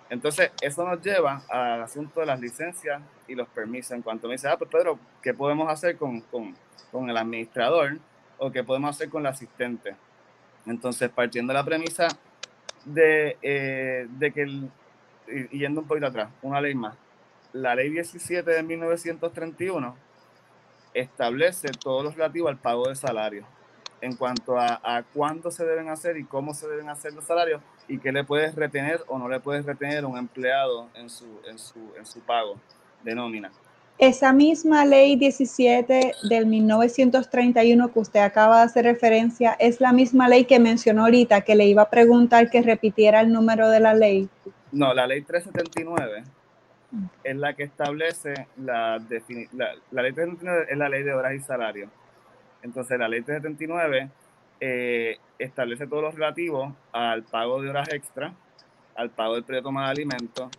Entonces, 0.09 0.51
eso 0.61 0.87
nos 0.87 1.01
lleva 1.01 1.41
al 1.49 1.81
asunto 1.81 2.21
de 2.21 2.27
las 2.27 2.39
licencias 2.39 3.01
y 3.27 3.35
los 3.35 3.47
permisos. 3.49 3.91
En 3.91 4.01
cuanto 4.01 4.27
me 4.27 4.35
dice, 4.35 4.47
ah, 4.47 4.57
pues 4.57 4.69
Pedro, 4.69 4.97
¿qué 5.21 5.33
podemos 5.33 5.69
hacer 5.69 5.97
con, 5.97 6.21
con, 6.21 6.55
con 6.91 7.09
el 7.09 7.17
administrador 7.17 7.97
o 8.37 8.49
qué 8.51 8.63
podemos 8.63 8.95
hacer 8.95 9.09
con 9.09 9.23
el 9.23 9.27
asistente? 9.27 9.95
Entonces, 10.67 11.09
partiendo 11.09 11.53
de 11.53 11.59
la 11.59 11.65
premisa 11.65 12.07
de, 12.85 13.37
eh, 13.41 14.07
de 14.09 14.31
que, 14.31 14.69
yendo 15.51 15.81
un 15.81 15.87
poquito 15.87 16.07
atrás, 16.07 16.29
una 16.41 16.61
ley 16.61 16.75
más, 16.75 16.95
la 17.53 17.75
ley 17.75 17.89
17 17.89 18.49
de 18.49 18.63
1931 18.63 19.95
establece 20.93 21.69
todo 21.69 22.03
lo 22.03 22.11
relativo 22.11 22.49
al 22.49 22.57
pago 22.57 22.87
de 22.89 22.95
salario 22.95 23.45
en 24.01 24.15
cuanto 24.15 24.59
a, 24.59 24.79
a 24.83 25.03
cuándo 25.03 25.49
se 25.49 25.65
deben 25.65 25.89
hacer 25.89 26.17
y 26.17 26.23
cómo 26.23 26.53
se 26.53 26.67
deben 26.67 26.89
hacer 26.89 27.13
los 27.13 27.25
salarios 27.25 27.61
y 27.87 27.99
qué 27.99 28.11
le 28.11 28.23
puedes 28.23 28.55
retener 28.55 29.03
o 29.07 29.17
no 29.17 29.27
le 29.27 29.39
puedes 29.39 29.65
retener 29.65 30.03
a 30.03 30.07
un 30.07 30.17
empleado 30.17 30.89
en 30.93 31.09
su, 31.09 31.25
en 31.45 31.57
su, 31.57 31.93
en 31.97 32.05
su 32.05 32.19
pago 32.21 32.57
de 33.03 33.15
nómina. 33.15 33.51
Esa 33.99 34.31
misma 34.31 34.85
ley 34.85 35.15
17 35.15 36.13
del 36.29 36.45
1931 36.45 37.91
que 37.91 37.99
usted 37.99 38.19
acaba 38.19 38.59
de 38.59 38.65
hacer 38.65 38.85
referencia 38.85 39.55
es 39.59 39.81
la 39.81 39.91
misma 39.91 40.29
ley 40.29 40.45
que 40.45 40.59
mencionó 40.59 41.05
ahorita, 41.05 41.41
que 41.41 41.55
le 41.55 41.65
iba 41.65 41.81
a 41.81 41.89
preguntar 41.89 42.51
que 42.51 42.61
repitiera 42.61 43.21
el 43.21 43.33
número 43.33 43.69
de 43.69 43.79
la 43.79 43.95
ley. 43.95 44.29
No, 44.71 44.93
la 44.93 45.07
ley 45.07 45.23
379 45.23 46.23
es 47.23 47.35
la 47.37 47.55
que 47.55 47.63
establece 47.63 48.47
la, 48.57 48.99
la, 49.53 49.75
la 49.89 50.01
ley 50.03 50.13
379 50.13 50.67
es 50.69 50.77
la 50.77 50.89
ley 50.89 51.01
de 51.01 51.13
horas 51.13 51.33
y 51.33 51.39
salarios. 51.39 51.89
Entonces 52.61 52.99
la 52.99 53.07
ley 53.07 53.23
379 53.23 54.09
eh, 54.59 55.17
establece 55.39 55.87
todo 55.87 56.03
lo 56.03 56.11
relativo 56.11 56.75
al 56.91 57.23
pago 57.23 57.63
de 57.63 57.71
horas 57.71 57.89
extra, 57.91 58.31
al 58.95 59.09
pago 59.09 59.33
del 59.33 59.43
periodo 59.43 59.71
de 59.71 59.79
alimentos 59.79 60.49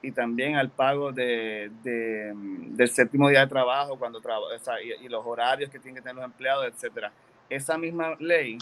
y 0.00 0.12
también 0.12 0.56
al 0.56 0.70
pago 0.70 1.12
de, 1.12 1.70
del 1.82 2.88
séptimo 2.88 3.28
día 3.28 3.40
de 3.40 3.46
trabajo 3.48 3.98
cuando 3.98 4.20
trabaja 4.20 4.80
y, 4.80 5.08
los 5.08 5.24
horarios 5.26 5.70
que 5.70 5.78
tienen 5.78 5.96
que 5.96 6.02
tener 6.02 6.16
los 6.16 6.24
empleados, 6.24 6.66
etcétera. 6.66 7.12
Esa 7.48 7.76
misma 7.76 8.14
ley 8.18 8.58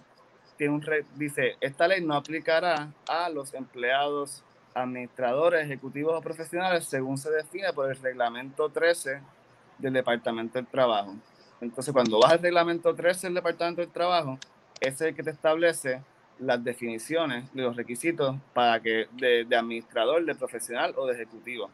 tiene 0.57 0.75
un 0.75 0.85
dice, 1.14 1.57
esta 1.61 1.87
ley 1.87 2.02
no 2.02 2.14
aplicará 2.14 2.88
a 3.09 3.28
los 3.28 3.52
empleados 3.52 4.43
administradores, 4.75 5.64
ejecutivos 5.64 6.14
o 6.14 6.21
profesionales 6.21 6.87
según 6.87 7.19
se 7.19 7.31
define 7.31 7.73
por 7.73 7.90
el 7.90 7.97
reglamento 7.97 8.69
13 8.69 9.21
del 9.78 9.93
Departamento 9.93 10.59
del 10.59 10.66
Trabajo. 10.66 11.14
Entonces, 11.61 11.93
cuando 11.93 12.21
vas 12.21 12.33
al 12.33 12.38
reglamento 12.40 12.95
13 12.95 13.28
del 13.28 13.35
Departamento 13.35 13.81
del 13.81 13.90
Trabajo, 13.90 14.38
ese 14.81 14.88
es 14.88 15.00
el 15.00 15.14
que 15.14 15.23
te 15.23 15.31
establece 15.31 16.02
las 16.38 16.62
definiciones 16.62 17.45
y 17.55 17.59
los 17.59 17.76
requisitos 17.76 18.37
para 18.52 18.81
que 18.81 19.07
de, 19.12 19.47
administrador, 19.57 20.25
de 20.25 20.35
profesional 20.35 20.95
o 20.97 21.07
de 21.07 21.14
ejecutivo. 21.14 21.71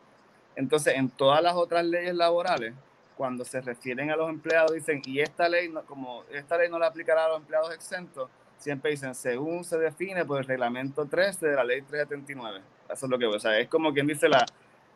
Entonces, 0.55 0.95
en 0.97 1.09
todas 1.09 1.43
las 1.43 1.55
otras 1.55 1.85
leyes 1.85 2.15
laborales, 2.15 2.75
cuando 3.17 3.45
se 3.45 3.61
refieren 3.61 4.11
a 4.11 4.17
los 4.17 4.29
empleados, 4.29 4.73
dicen, 4.73 5.03
y 5.05 5.21
esta 5.21 5.49
ley, 5.49 5.73
como 5.87 6.25
esta 6.31 6.57
ley 6.57 6.69
no 6.71 6.79
la 6.79 6.87
aplicará 6.87 7.27
a 7.27 7.29
los 7.29 7.39
empleados 7.39 7.75
exentos, 7.75 8.29
siempre 8.59 8.93
dicen, 8.93 9.15
según 9.15 9.65
se 9.65 9.79
define 9.79 10.25
por 10.25 10.41
el 10.41 10.47
reglamento 10.47 11.07
13 11.07 11.47
de 11.47 11.57
la 11.57 11.65
ley 11.65 11.83
379. 11.83 12.61
Eso 12.91 13.07
es 13.07 13.11
lo 13.11 13.19
que 13.19 13.27
o 13.27 13.41
sea, 13.41 13.59
es 13.59 13.69
como 13.69 13.93
quien 13.93 14.07
dice 14.07 14.29
la, 14.29 14.45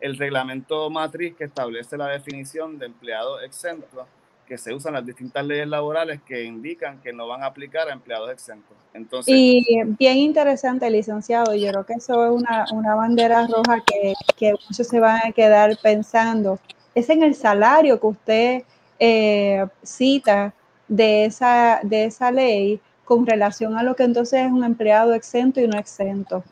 el 0.01 0.17
reglamento 0.17 0.89
matriz 0.91 1.35
que 1.35 1.45
establece 1.45 1.97
la 1.97 2.09
definición 2.09 2.79
de 2.79 2.87
empleado 2.87 3.41
exento 3.41 4.07
que 4.47 4.57
se 4.59 4.73
usan 4.73 4.95
las 4.95 5.05
distintas 5.05 5.45
leyes 5.45 5.67
laborales 5.67 6.21
que 6.23 6.45
indican 6.45 7.01
que 7.01 7.13
no 7.13 7.27
van 7.27 7.43
a 7.43 7.47
aplicar 7.47 7.89
a 7.89 7.93
empleados 7.93 8.31
exentos. 8.31 8.77
Entonces, 8.95 9.35
y 9.35 9.65
bien 9.99 10.19
interesante, 10.19 10.89
licenciado, 10.89 11.55
yo 11.55 11.69
creo 11.71 11.85
que 11.85 11.95
eso 11.95 12.25
es 12.25 12.31
una, 12.31 12.65
una 12.73 12.95
bandera 12.95 13.47
roja 13.47 13.83
que, 13.85 14.15
que, 14.37 14.53
muchos 14.53 14.87
se 14.87 15.01
van 15.01 15.21
a 15.27 15.33
quedar 15.33 15.77
pensando. 15.83 16.59
Es 16.95 17.11
en 17.11 17.23
el 17.23 17.35
salario 17.35 18.01
que 18.01 18.07
usted 18.07 18.63
eh, 18.99 19.67
cita 19.83 20.55
de 20.89 21.25
esa, 21.25 21.81
de 21.83 22.05
esa 22.05 22.31
ley 22.31 22.81
con 23.05 23.27
relación 23.27 23.77
a 23.77 23.83
lo 23.83 23.97
que 23.97 24.05
entonces 24.05 24.47
es 24.47 24.51
un 24.51 24.65
empleado 24.65 25.13
exento 25.15 25.61
y 25.61 25.69
no 25.69 25.79
exento. 25.79 26.45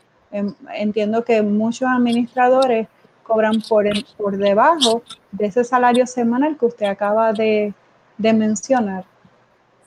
Entiendo 0.74 1.24
que 1.24 1.42
muchos 1.42 1.88
administradores 1.88 2.88
cobran 3.22 3.62
por, 3.68 3.86
por 4.16 4.36
debajo 4.36 5.02
de 5.32 5.46
ese 5.46 5.64
salario 5.64 6.06
semanal 6.06 6.58
que 6.58 6.66
usted 6.66 6.86
acaba 6.86 7.32
de, 7.32 7.72
de 8.18 8.33
mencionar. 8.33 9.04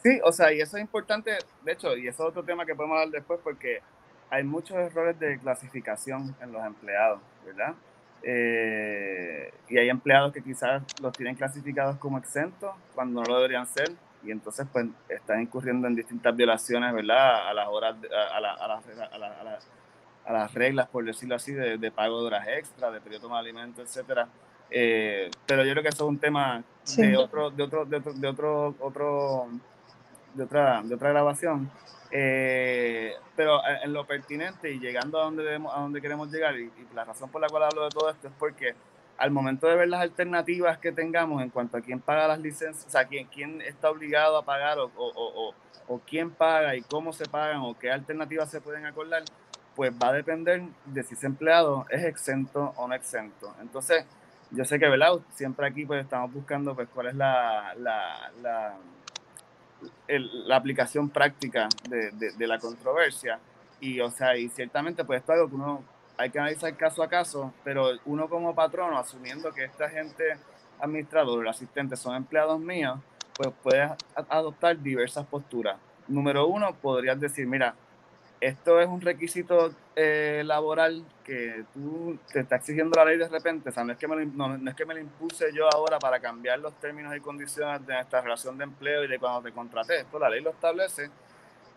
Sí, 0.03 0.19
o 0.23 0.31
sea, 0.31 0.53
y 0.53 0.61
eso 0.61 0.77
es 0.77 0.81
importante, 0.81 1.31
de 1.63 1.71
hecho, 1.71 1.95
y 1.97 2.07
eso 2.07 2.23
es 2.23 2.29
otro 2.29 2.43
tema 2.43 2.65
que 2.65 2.75
podemos 2.75 2.97
hablar 2.97 3.11
después 3.11 3.39
porque 3.43 3.81
hay 4.29 4.43
muchos 4.43 4.77
errores 4.77 5.19
de 5.19 5.39
clasificación 5.39 6.35
en 6.41 6.51
los 6.51 6.65
empleados, 6.65 7.19
¿verdad? 7.45 7.73
Eh, 8.23 9.53
y 9.69 9.77
hay 9.77 9.89
empleados 9.89 10.33
que 10.33 10.41
quizás 10.41 10.83
los 11.01 11.13
tienen 11.13 11.35
clasificados 11.35 11.97
como 11.97 12.17
exentos 12.17 12.75
cuando 12.95 13.21
no 13.21 13.27
lo 13.27 13.35
deberían 13.37 13.67
ser 13.67 13.91
y 14.23 14.31
entonces 14.31 14.67
pues 14.71 14.87
están 15.07 15.41
incurriendo 15.41 15.87
en 15.87 15.95
distintas 15.95 16.35
violaciones, 16.35 16.93
¿verdad? 16.93 17.47
A 17.47 17.53
las 17.53 17.67
horas, 17.67 17.95
a, 18.33 18.39
la, 18.41 18.53
a, 18.53 18.67
la, 18.67 19.59
a, 20.25 20.33
las 20.33 20.53
reglas, 20.53 20.87
por 20.89 21.05
decirlo 21.05 21.35
así, 21.35 21.53
de, 21.53 21.77
de, 21.77 21.91
pago 21.91 22.21
de 22.21 22.27
horas 22.27 22.47
extra, 22.47 22.91
de 22.91 22.99
periodo 22.99 23.29
de 23.29 23.35
alimentos, 23.35 23.83
etcétera. 23.85 24.27
Eh, 24.69 25.29
pero 25.45 25.63
yo 25.63 25.71
creo 25.71 25.83
que 25.83 25.89
eso 25.89 26.03
es 26.05 26.09
un 26.09 26.19
tema 26.19 26.63
de 26.95 27.17
otro, 27.17 27.49
de 27.51 27.63
otro, 27.63 27.85
de 27.85 27.97
otro, 27.97 28.13
de 28.13 28.27
otro, 28.27 28.75
otro 28.79 29.47
de 30.33 30.43
otra, 30.43 30.81
de 30.83 30.95
otra 30.95 31.09
grabación. 31.09 31.69
Eh, 32.09 33.13
pero 33.35 33.59
en 33.83 33.91
lo 33.91 34.05
pertinente 34.05 34.71
y 34.71 34.79
llegando 34.79 35.19
a 35.19 35.25
donde 35.25 35.43
debemos, 35.43 35.75
a 35.75 35.81
donde 35.81 36.01
queremos 36.01 36.31
llegar, 36.31 36.57
y, 36.57 36.71
la 36.93 37.03
razón 37.03 37.29
por 37.29 37.41
la 37.41 37.49
cual 37.49 37.63
hablo 37.63 37.83
de 37.83 37.89
todo 37.89 38.09
esto 38.09 38.27
es 38.27 38.33
porque 38.39 38.75
al 39.17 39.31
momento 39.31 39.67
de 39.67 39.75
ver 39.75 39.89
las 39.89 40.01
alternativas 40.01 40.77
que 40.77 40.91
tengamos 40.91 41.41
en 41.41 41.49
cuanto 41.49 41.77
a 41.77 41.81
quién 41.81 41.99
paga 41.99 42.27
las 42.27 42.39
licencias, 42.39 42.85
o 42.85 42.89
sea, 42.89 43.05
quién, 43.05 43.27
quién 43.27 43.61
está 43.61 43.89
obligado 43.89 44.37
a 44.37 44.45
pagar 44.45 44.77
o, 44.77 44.91
o, 44.95 45.11
o, 45.15 45.53
o 45.87 45.99
quién 45.99 46.29
paga 46.31 46.75
y 46.75 46.81
cómo 46.81 47.11
se 47.11 47.25
pagan 47.25 47.61
o 47.61 47.77
qué 47.77 47.91
alternativas 47.91 48.49
se 48.49 48.61
pueden 48.61 48.85
acordar, 48.85 49.23
pues 49.75 49.91
va 49.91 50.09
a 50.09 50.13
depender 50.13 50.61
de 50.85 51.03
si 51.03 51.15
ese 51.15 51.25
empleado 51.25 51.85
es 51.89 52.03
exento 52.03 52.73
o 52.77 52.87
no 52.87 52.93
exento. 52.93 53.53
Entonces, 53.59 54.05
yo 54.51 54.65
sé 54.65 54.79
que, 54.79 54.87
¿verdad? 54.87 55.19
Siempre 55.33 55.67
aquí 55.67 55.85
pues 55.85 56.03
estamos 56.03 56.33
buscando 56.33 56.75
pues 56.75 56.87
cuál 56.93 57.07
es 57.07 57.15
la, 57.15 57.73
la, 57.77 58.31
la, 58.41 58.75
la 60.07 60.55
aplicación 60.55 61.09
práctica 61.09 61.67
de, 61.89 62.11
de, 62.11 62.47
la 62.47 62.59
controversia. 62.59 63.39
Y, 63.79 63.99
o 63.99 64.09
sea, 64.09 64.37
y 64.37 64.49
ciertamente 64.49 65.03
pues 65.03 65.19
esto 65.19 65.33
es 65.33 65.39
algo 65.39 65.49
que 65.49 65.55
uno 65.55 65.83
hay 66.17 66.31
que 66.31 66.39
analizar 66.39 66.75
caso 66.75 67.03
a 67.03 67.09
caso, 67.09 67.53
pero 67.63 67.91
uno 68.05 68.27
como 68.27 68.55
patrono, 68.55 68.97
asumiendo 68.97 69.53
que 69.53 69.65
esta 69.65 69.87
gente 69.87 70.37
administrador 70.79 71.45
o 71.45 71.49
asistente 71.49 71.95
son 71.95 72.15
empleados 72.15 72.59
míos, 72.59 72.99
pues 73.35 73.49
puedes 73.61 73.91
adoptar 74.15 74.81
diversas 74.81 75.25
posturas. 75.27 75.77
Número 76.07 76.47
uno, 76.47 76.73
podrías 76.73 77.19
decir, 77.19 77.45
mira, 77.45 77.75
esto 78.39 78.79
es 78.79 78.87
un 78.87 79.01
requisito 79.01 79.71
eh, 79.95 80.43
laboral 80.45 81.03
que 81.23 81.65
tú 81.73 82.17
te 82.31 82.41
está 82.41 82.57
exigiendo 82.57 82.95
la 82.95 83.05
ley 83.05 83.17
de 83.17 83.27
repente, 83.27 83.69
o 83.69 83.71
sea, 83.71 83.83
no 83.83 83.93
es, 83.93 83.97
que 83.97 84.07
me 84.07 84.15
lo, 84.15 84.25
no, 84.25 84.69
es 84.69 84.75
que 84.75 84.85
me 84.85 84.93
lo 84.93 84.99
impuse 84.99 85.51
yo 85.53 85.67
ahora 85.73 85.97
para 85.99 86.19
cambiar 86.19 86.59
los 86.59 86.73
términos 86.79 87.15
y 87.15 87.19
condiciones 87.19 87.85
de 87.85 87.93
nuestra 87.93 88.21
relación 88.21 88.57
de 88.57 88.65
empleo 88.65 89.03
y 89.03 89.07
de 89.07 89.19
cuando 89.19 89.41
te 89.41 89.51
contraté, 89.51 90.01
esto 90.01 90.19
la 90.19 90.29
ley 90.29 90.41
lo 90.41 90.51
establece 90.51 91.09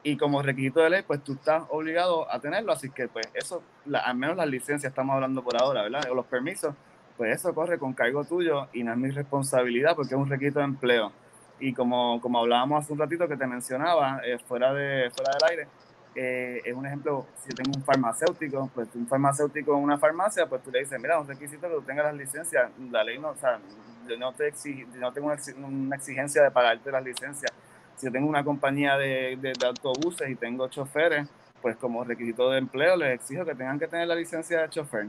y 0.02 0.16
como 0.16 0.42
requisito 0.42 0.80
de 0.80 0.90
ley, 0.90 1.02
pues 1.06 1.22
tú 1.22 1.34
estás 1.34 1.64
obligado 1.68 2.30
a 2.30 2.40
tenerlo, 2.40 2.72
así 2.72 2.90
que 2.90 3.08
pues 3.08 3.28
eso, 3.34 3.62
al 3.92 4.16
menos 4.16 4.36
las 4.36 4.48
licencias 4.48 4.90
estamos 4.90 5.14
hablando 5.14 5.42
por 5.42 5.60
ahora, 5.60 5.82
¿verdad? 5.82 6.10
O 6.10 6.14
los 6.14 6.26
permisos, 6.26 6.74
pues 7.16 7.36
eso 7.36 7.54
corre 7.54 7.78
con 7.78 7.92
cargo 7.92 8.24
tuyo 8.24 8.68
y 8.72 8.82
no 8.82 8.92
es 8.92 8.98
mi 8.98 9.10
responsabilidad 9.10 9.94
porque 9.94 10.14
es 10.14 10.20
un 10.20 10.28
requisito 10.28 10.60
de 10.60 10.66
empleo. 10.66 11.12
Y 11.58 11.74
como, 11.74 12.18
como 12.22 12.38
hablábamos 12.38 12.82
hace 12.82 12.94
un 12.94 12.98
ratito 12.98 13.28
que 13.28 13.36
te 13.36 13.46
mencionaba, 13.46 14.22
eh, 14.24 14.38
fuera, 14.46 14.72
de, 14.72 15.10
fuera 15.10 15.32
del 15.32 15.50
aire, 15.50 15.68
eh, 16.14 16.60
es 16.64 16.74
un 16.74 16.86
ejemplo, 16.86 17.26
si 17.38 17.50
yo 17.50 17.54
tengo 17.56 17.76
un 17.76 17.84
farmacéutico, 17.84 18.70
pues 18.74 18.88
un 18.94 19.06
farmacéutico 19.06 19.76
en 19.76 19.82
una 19.82 19.98
farmacia, 19.98 20.46
pues 20.46 20.62
tú 20.62 20.70
le 20.70 20.80
dices, 20.80 21.00
mira, 21.00 21.20
un 21.20 21.28
requisito 21.28 21.68
que 21.68 21.74
tú 21.74 21.82
tengas 21.82 22.06
las 22.06 22.14
licencias, 22.14 22.70
la 22.90 23.04
ley 23.04 23.18
no, 23.18 23.30
o 23.30 23.36
sea, 23.36 23.60
yo 24.08 24.18
no, 24.18 24.32
te 24.32 24.52
no 24.98 25.12
tengo 25.12 25.32
una 25.66 25.96
exigencia 25.96 26.42
de 26.42 26.50
pagarte 26.50 26.90
las 26.90 27.04
licencias. 27.04 27.52
Si 27.96 28.06
yo 28.06 28.12
tengo 28.12 28.28
una 28.28 28.42
compañía 28.42 28.96
de, 28.96 29.38
de, 29.40 29.52
autobuses 29.66 30.28
y 30.28 30.34
tengo 30.34 30.68
choferes, 30.68 31.28
pues 31.62 31.76
como 31.76 32.02
requisito 32.02 32.50
de 32.50 32.58
empleo 32.58 32.96
les 32.96 33.14
exijo 33.14 33.44
que 33.44 33.54
tengan 33.54 33.78
que 33.78 33.86
tener 33.86 34.08
la 34.08 34.14
licencia 34.14 34.62
de 34.62 34.68
chofer. 34.70 35.06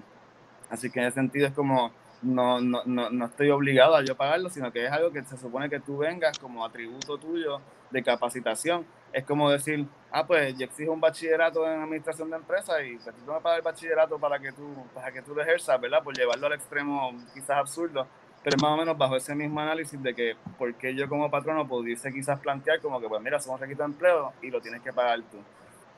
Así 0.69 0.91
que 0.91 0.99
en 0.99 1.05
ese 1.07 1.15
sentido 1.15 1.47
es 1.47 1.53
como, 1.53 1.91
no, 2.21 2.61
no, 2.61 2.83
no, 2.85 3.09
no 3.09 3.25
estoy 3.25 3.49
obligado 3.49 3.95
a 3.95 4.03
yo 4.03 4.15
pagarlo, 4.15 4.49
sino 4.49 4.71
que 4.71 4.85
es 4.85 4.91
algo 4.91 5.11
que 5.11 5.23
se 5.23 5.37
supone 5.37 5.69
que 5.69 5.79
tú 5.79 5.97
vengas 5.97 6.37
como 6.37 6.63
atributo 6.63 7.17
tuyo 7.17 7.59
de 7.89 8.03
capacitación 8.03 8.85
es 9.13 9.25
como 9.25 9.49
decir, 9.49 9.85
ah, 10.11 10.25
pues 10.25 10.57
yo 10.57 10.65
exijo 10.65 10.91
un 10.91 11.01
bachillerato 11.01 11.65
en 11.65 11.81
administración 11.81 12.29
de 12.29 12.37
empresas 12.37 12.77
y 12.85 12.97
pues 12.97 13.15
tú 13.25 13.31
me 13.31 13.39
pagas 13.39 13.59
el 13.59 13.63
bachillerato 13.63 14.19
para 14.19 14.39
que 14.39 14.51
tú, 14.51 14.85
para 14.93 15.11
que 15.11 15.21
tú 15.21 15.33
lo 15.33 15.41
ejerzas, 15.41 15.79
¿verdad? 15.79 16.03
Por 16.03 16.15
llevarlo 16.15 16.47
al 16.47 16.53
extremo 16.53 17.11
quizás 17.33 17.57
absurdo, 17.57 18.05
pero 18.43 18.57
más 18.61 18.71
o 18.71 18.77
menos 18.77 18.97
bajo 18.97 19.15
ese 19.15 19.35
mismo 19.35 19.59
análisis 19.59 20.01
de 20.01 20.13
que 20.13 20.35
por 20.57 20.73
qué 20.75 20.93
yo 20.95 21.07
como 21.07 21.29
patrono 21.29 21.67
pudiese 21.67 22.11
quizás 22.11 22.39
plantear 22.39 22.79
como 22.81 22.99
que, 22.99 23.07
pues 23.07 23.21
mira, 23.21 23.39
somos 23.39 23.59
requisito 23.59 23.83
de 23.83 23.89
empleo 23.89 24.33
y 24.41 24.49
lo 24.49 24.59
tienes 24.59 24.81
que 24.81 24.91
pagar 24.91 25.21
tú. 25.31 25.37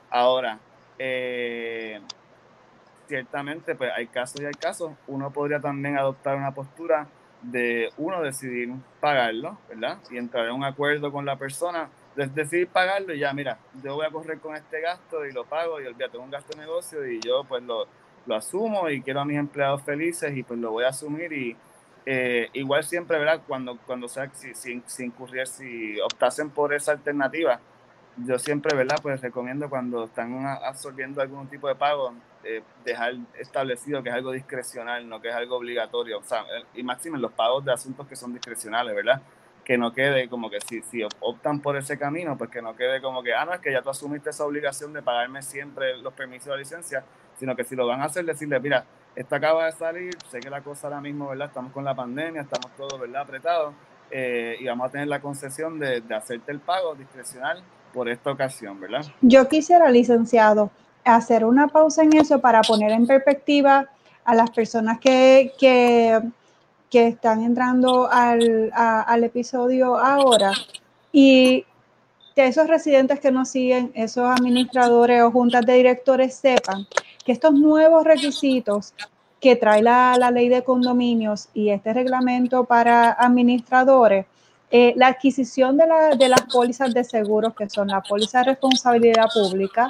Ahora, 0.10 0.60
eh, 1.00 2.02
ciertamente, 3.08 3.76
pues 3.76 3.92
hay 3.96 4.08
casos 4.08 4.42
y 4.42 4.46
hay 4.46 4.54
casos. 4.54 4.92
Uno 5.08 5.32
podría 5.32 5.60
también 5.60 5.98
adoptar 5.98 6.36
una 6.36 6.54
postura 6.54 7.08
de 7.42 7.92
uno 7.98 8.22
decidir 8.22 8.74
pagarlo, 9.00 9.58
¿verdad? 9.70 9.98
Y 10.12 10.18
entrar 10.18 10.46
en 10.46 10.54
un 10.54 10.64
acuerdo 10.64 11.12
con 11.12 11.26
la 11.26 11.36
persona 11.36 11.90
decidir 12.16 12.68
pagarlo 12.68 13.14
y 13.14 13.20
ya, 13.20 13.34
mira, 13.34 13.58
yo 13.84 13.96
voy 13.96 14.06
a 14.06 14.12
correr 14.12 14.40
con 14.40 14.56
este 14.56 14.82
gasto 14.82 15.26
y 15.26 15.32
lo 15.32 15.46
pago 15.46 15.82
y 15.82 15.86
olvídate, 15.86 16.12
tengo 16.12 16.26
un 16.26 16.32
gasto 16.32 16.56
de 16.56 16.64
negocio 16.64 17.08
y 17.08 17.20
yo 17.20 17.44
pues 17.44 17.64
lo, 17.64 17.88
lo, 18.26 18.36
asumo 18.36 18.90
y 18.90 19.02
quiero 19.02 19.22
a 19.22 19.26
mis 19.26 19.38
empleados 19.38 19.82
felices 19.84 20.36
y 20.36 20.44
pues 20.44 20.60
lo 20.60 20.72
voy 20.72 20.84
a 20.84 20.90
asumir 20.90 21.34
y 21.34 21.56
eh, 22.06 22.50
igual 22.54 22.84
siempre, 22.84 23.18
¿verdad? 23.18 23.42
Cuando, 23.48 23.78
cuando 23.86 24.08
sea, 24.08 24.30
si, 24.34 24.54
si, 24.54 24.82
si, 24.86 25.12
si 25.46 26.02
optasen 26.02 26.50
por 26.50 26.74
esa 26.74 26.92
alternativa, 26.92 27.60
yo 28.18 28.38
siempre, 28.38 28.76
¿verdad? 28.76 28.98
Pues 29.02 29.22
recomiendo 29.22 29.70
cuando 29.70 30.06
están 30.06 30.46
absorbiendo 30.46 31.22
algún 31.22 31.48
tipo 31.48 31.68
de 31.68 31.76
pago, 31.76 32.14
eh, 32.44 32.62
dejar 32.84 33.16
establecido 33.40 34.04
que 34.04 34.10
es 34.10 34.16
algo 34.16 34.32
discrecional, 34.32 35.08
no 35.08 35.22
que 35.22 35.30
es 35.30 35.36
algo 35.36 35.56
obligatorio. 35.56 36.20
O 36.20 36.24
sea, 36.24 36.46
y 36.74 36.84
máximo 36.84 37.18
los 37.18 37.32
pagos 37.32 37.66
de 37.66 37.74
asuntos 37.74 38.06
que 38.08 38.16
son 38.16 38.34
discrecionales, 38.34 38.94
¿verdad? 38.94 39.22
Que 39.64 39.78
no 39.78 39.94
quede 39.94 40.28
como 40.28 40.50
que 40.50 40.60
si, 40.62 40.82
si 40.82 41.04
optan 41.22 41.62
por 41.62 41.78
ese 41.78 41.98
camino, 41.98 42.38
pues 42.38 42.50
que 42.50 42.62
no 42.62 42.76
quede 42.76 43.02
como 43.02 43.24
que, 43.24 43.34
ah, 43.34 43.46
no, 43.46 43.54
es 43.54 43.60
que 43.60 43.72
ya 43.72 43.82
tú 43.82 43.90
asumiste 43.90 44.30
esa 44.30 44.46
obligación 44.46 44.94
de 44.94 45.02
pagarme 45.02 45.42
siempre 45.42 45.98
los 45.98 46.14
permisos 46.14 46.48
de 46.48 46.58
licencia, 46.58 47.04
sino 47.38 47.56
que 47.56 47.64
si 47.64 47.76
lo 47.76 47.88
van 47.88 48.02
a 48.02 48.06
hacer, 48.06 48.26
decirle, 48.26 48.60
mira, 48.60 48.86
esto 49.16 49.36
acaba 49.36 49.66
de 49.66 49.72
salir, 49.72 50.18
sé 50.30 50.40
que 50.40 50.50
la 50.50 50.62
cosa 50.62 50.88
ahora 50.88 51.00
mismo, 51.00 51.30
¿verdad? 51.30 51.48
Estamos 51.48 51.72
con 51.72 51.84
la 51.86 51.96
pandemia, 51.96 52.42
estamos 52.42 52.76
todos, 52.76 53.00
¿verdad? 53.00 53.22
Apretados 53.22 53.74
eh, 54.12 54.58
y 54.60 54.66
vamos 54.66 54.88
a 54.88 54.92
tener 54.92 55.08
la 55.08 55.22
concesión 55.22 55.80
de, 55.80 56.02
de 56.02 56.16
hacerte 56.16 56.52
el 56.52 56.60
pago 56.60 56.96
discrecional 56.96 57.64
por 57.94 58.10
esta 58.10 58.32
ocasión, 58.32 58.80
¿verdad? 58.80 59.06
Yo 59.22 59.48
quisiera, 59.48 59.90
licenciado, 59.90 60.72
hacer 61.06 61.46
una 61.46 61.68
pausa 61.68 62.04
en 62.04 62.16
eso 62.18 62.40
para 62.40 62.62
poner 62.62 62.92
en 62.92 63.06
perspectiva 63.06 63.88
a 64.26 64.36
las 64.36 64.52
personas 64.52 65.00
que, 65.00 65.54
que, 65.60 66.20
que 66.94 67.08
están 67.08 67.42
entrando 67.42 68.08
al, 68.12 68.72
al, 68.72 69.24
episodio 69.24 69.98
ahora. 69.98 70.52
Y 71.12 71.66
que 72.36 72.46
esos 72.46 72.68
residentes 72.68 73.20
que 73.20 73.32
nos 73.32 73.50
siguen, 73.50 73.92
esos 73.96 74.30
administradores 74.30 75.24
o 75.24 75.32
juntas 75.32 75.66
de 75.66 75.74
directores 75.74 76.36
sepan 76.36 76.86
que 77.26 77.32
estos 77.32 77.56
nuevos 77.56 78.04
requisitos 78.04 78.94
que 79.40 79.56
trae 79.56 79.82
la, 79.82 80.18
la 80.20 80.30
ley 80.30 80.50
de 80.50 80.64
condominios 80.64 81.50
y 81.56 81.70
este 81.70 81.94
reglamento 81.94 82.66
para 82.66 83.12
administradores, 83.14 84.28
eh, 84.70 84.94
la 84.96 85.08
adquisición 85.08 85.78
de, 85.78 85.88
la, 85.88 86.10
de, 86.10 86.30
las 86.30 86.42
pólizas 86.42 86.94
de 86.94 87.04
seguros, 87.04 87.56
que 87.56 87.68
son 87.72 87.88
la 87.88 88.02
póliza 88.02 88.40
de 88.40 88.52
responsabilidad 88.52 89.26
pública, 89.34 89.88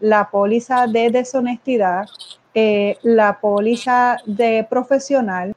la 0.00 0.30
póliza 0.30 0.86
de 0.86 1.10
deshonestidad, 1.10 2.06
eh, 2.54 2.96
la 3.02 3.38
póliza 3.38 4.16
de 4.24 4.66
profesional 4.68 5.54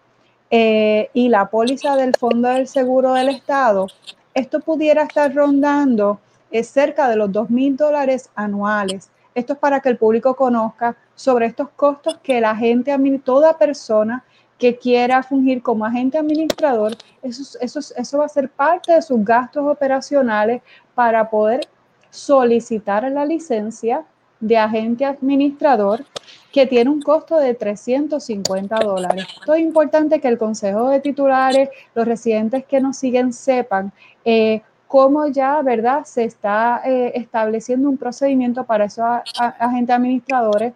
eh, 0.52 1.10
y 1.14 1.30
la 1.30 1.50
póliza 1.50 1.96
del 1.96 2.14
Fondo 2.16 2.50
del 2.50 2.68
Seguro 2.68 3.14
del 3.14 3.30
Estado, 3.30 3.88
esto 4.34 4.60
pudiera 4.60 5.04
estar 5.04 5.34
rondando 5.34 6.20
es 6.52 6.68
cerca 6.68 7.10
de 7.10 7.16
los 7.16 7.32
2 7.32 7.50
mil 7.50 7.78
dólares 7.78 8.30
anuales. 8.36 9.10
Esto 9.34 9.54
es 9.54 9.60
para 9.60 9.80
que 9.80 9.90
el 9.90 9.98
público 9.98 10.36
conozca 10.36 10.98
sobre 11.16 11.46
estos 11.46 11.70
costos 11.70 12.18
que 12.22 12.42
la 12.42 12.56
gente, 12.56 12.94
toda 13.24 13.58
persona 13.58 14.24
que 14.58 14.78
quiera 14.78 15.24
fungir 15.24 15.64
como 15.64 15.86
agente 15.86 16.18
administrador, 16.18 16.96
eso 17.24 18.20
va 18.20 18.26
a 18.26 18.30
ser 18.30 18.50
parte 18.50 18.94
de 18.94 19.02
sus 19.02 19.24
gastos 19.24 19.66
operacionales 19.66 20.62
para 20.94 21.30
poder 21.30 21.62
solicitar 22.10 23.10
la 23.10 23.26
licencia 23.26 24.06
de 24.42 24.58
agente 24.58 25.06
administrador 25.06 26.04
que 26.52 26.68
tiene 26.68 26.90
un 26.90 27.02
costo 27.02 27.38
de 27.38 27.54
350 27.54 28.76
dólares. 28.80 29.26
Esto 29.40 29.54
es 29.54 29.62
importante 29.62 30.20
que 30.20 30.28
el 30.28 30.38
Consejo 30.38 30.90
de 30.90 31.00
Titulares, 31.00 31.70
los 31.96 32.06
residentes 32.06 32.66
que 32.66 32.82
nos 32.82 32.98
siguen 32.98 33.32
sepan 33.32 33.94
eh, 34.26 34.62
cómo 34.88 35.28
ya, 35.28 35.62
¿verdad? 35.62 36.04
Se 36.04 36.26
está 36.26 36.82
eh, 36.84 37.14
estableciendo 37.16 37.88
un 37.88 37.98
procedimiento 37.98 38.66
para 38.66 38.86
esos 38.86 39.06
agentes 39.38 39.96
administradores 39.96 40.74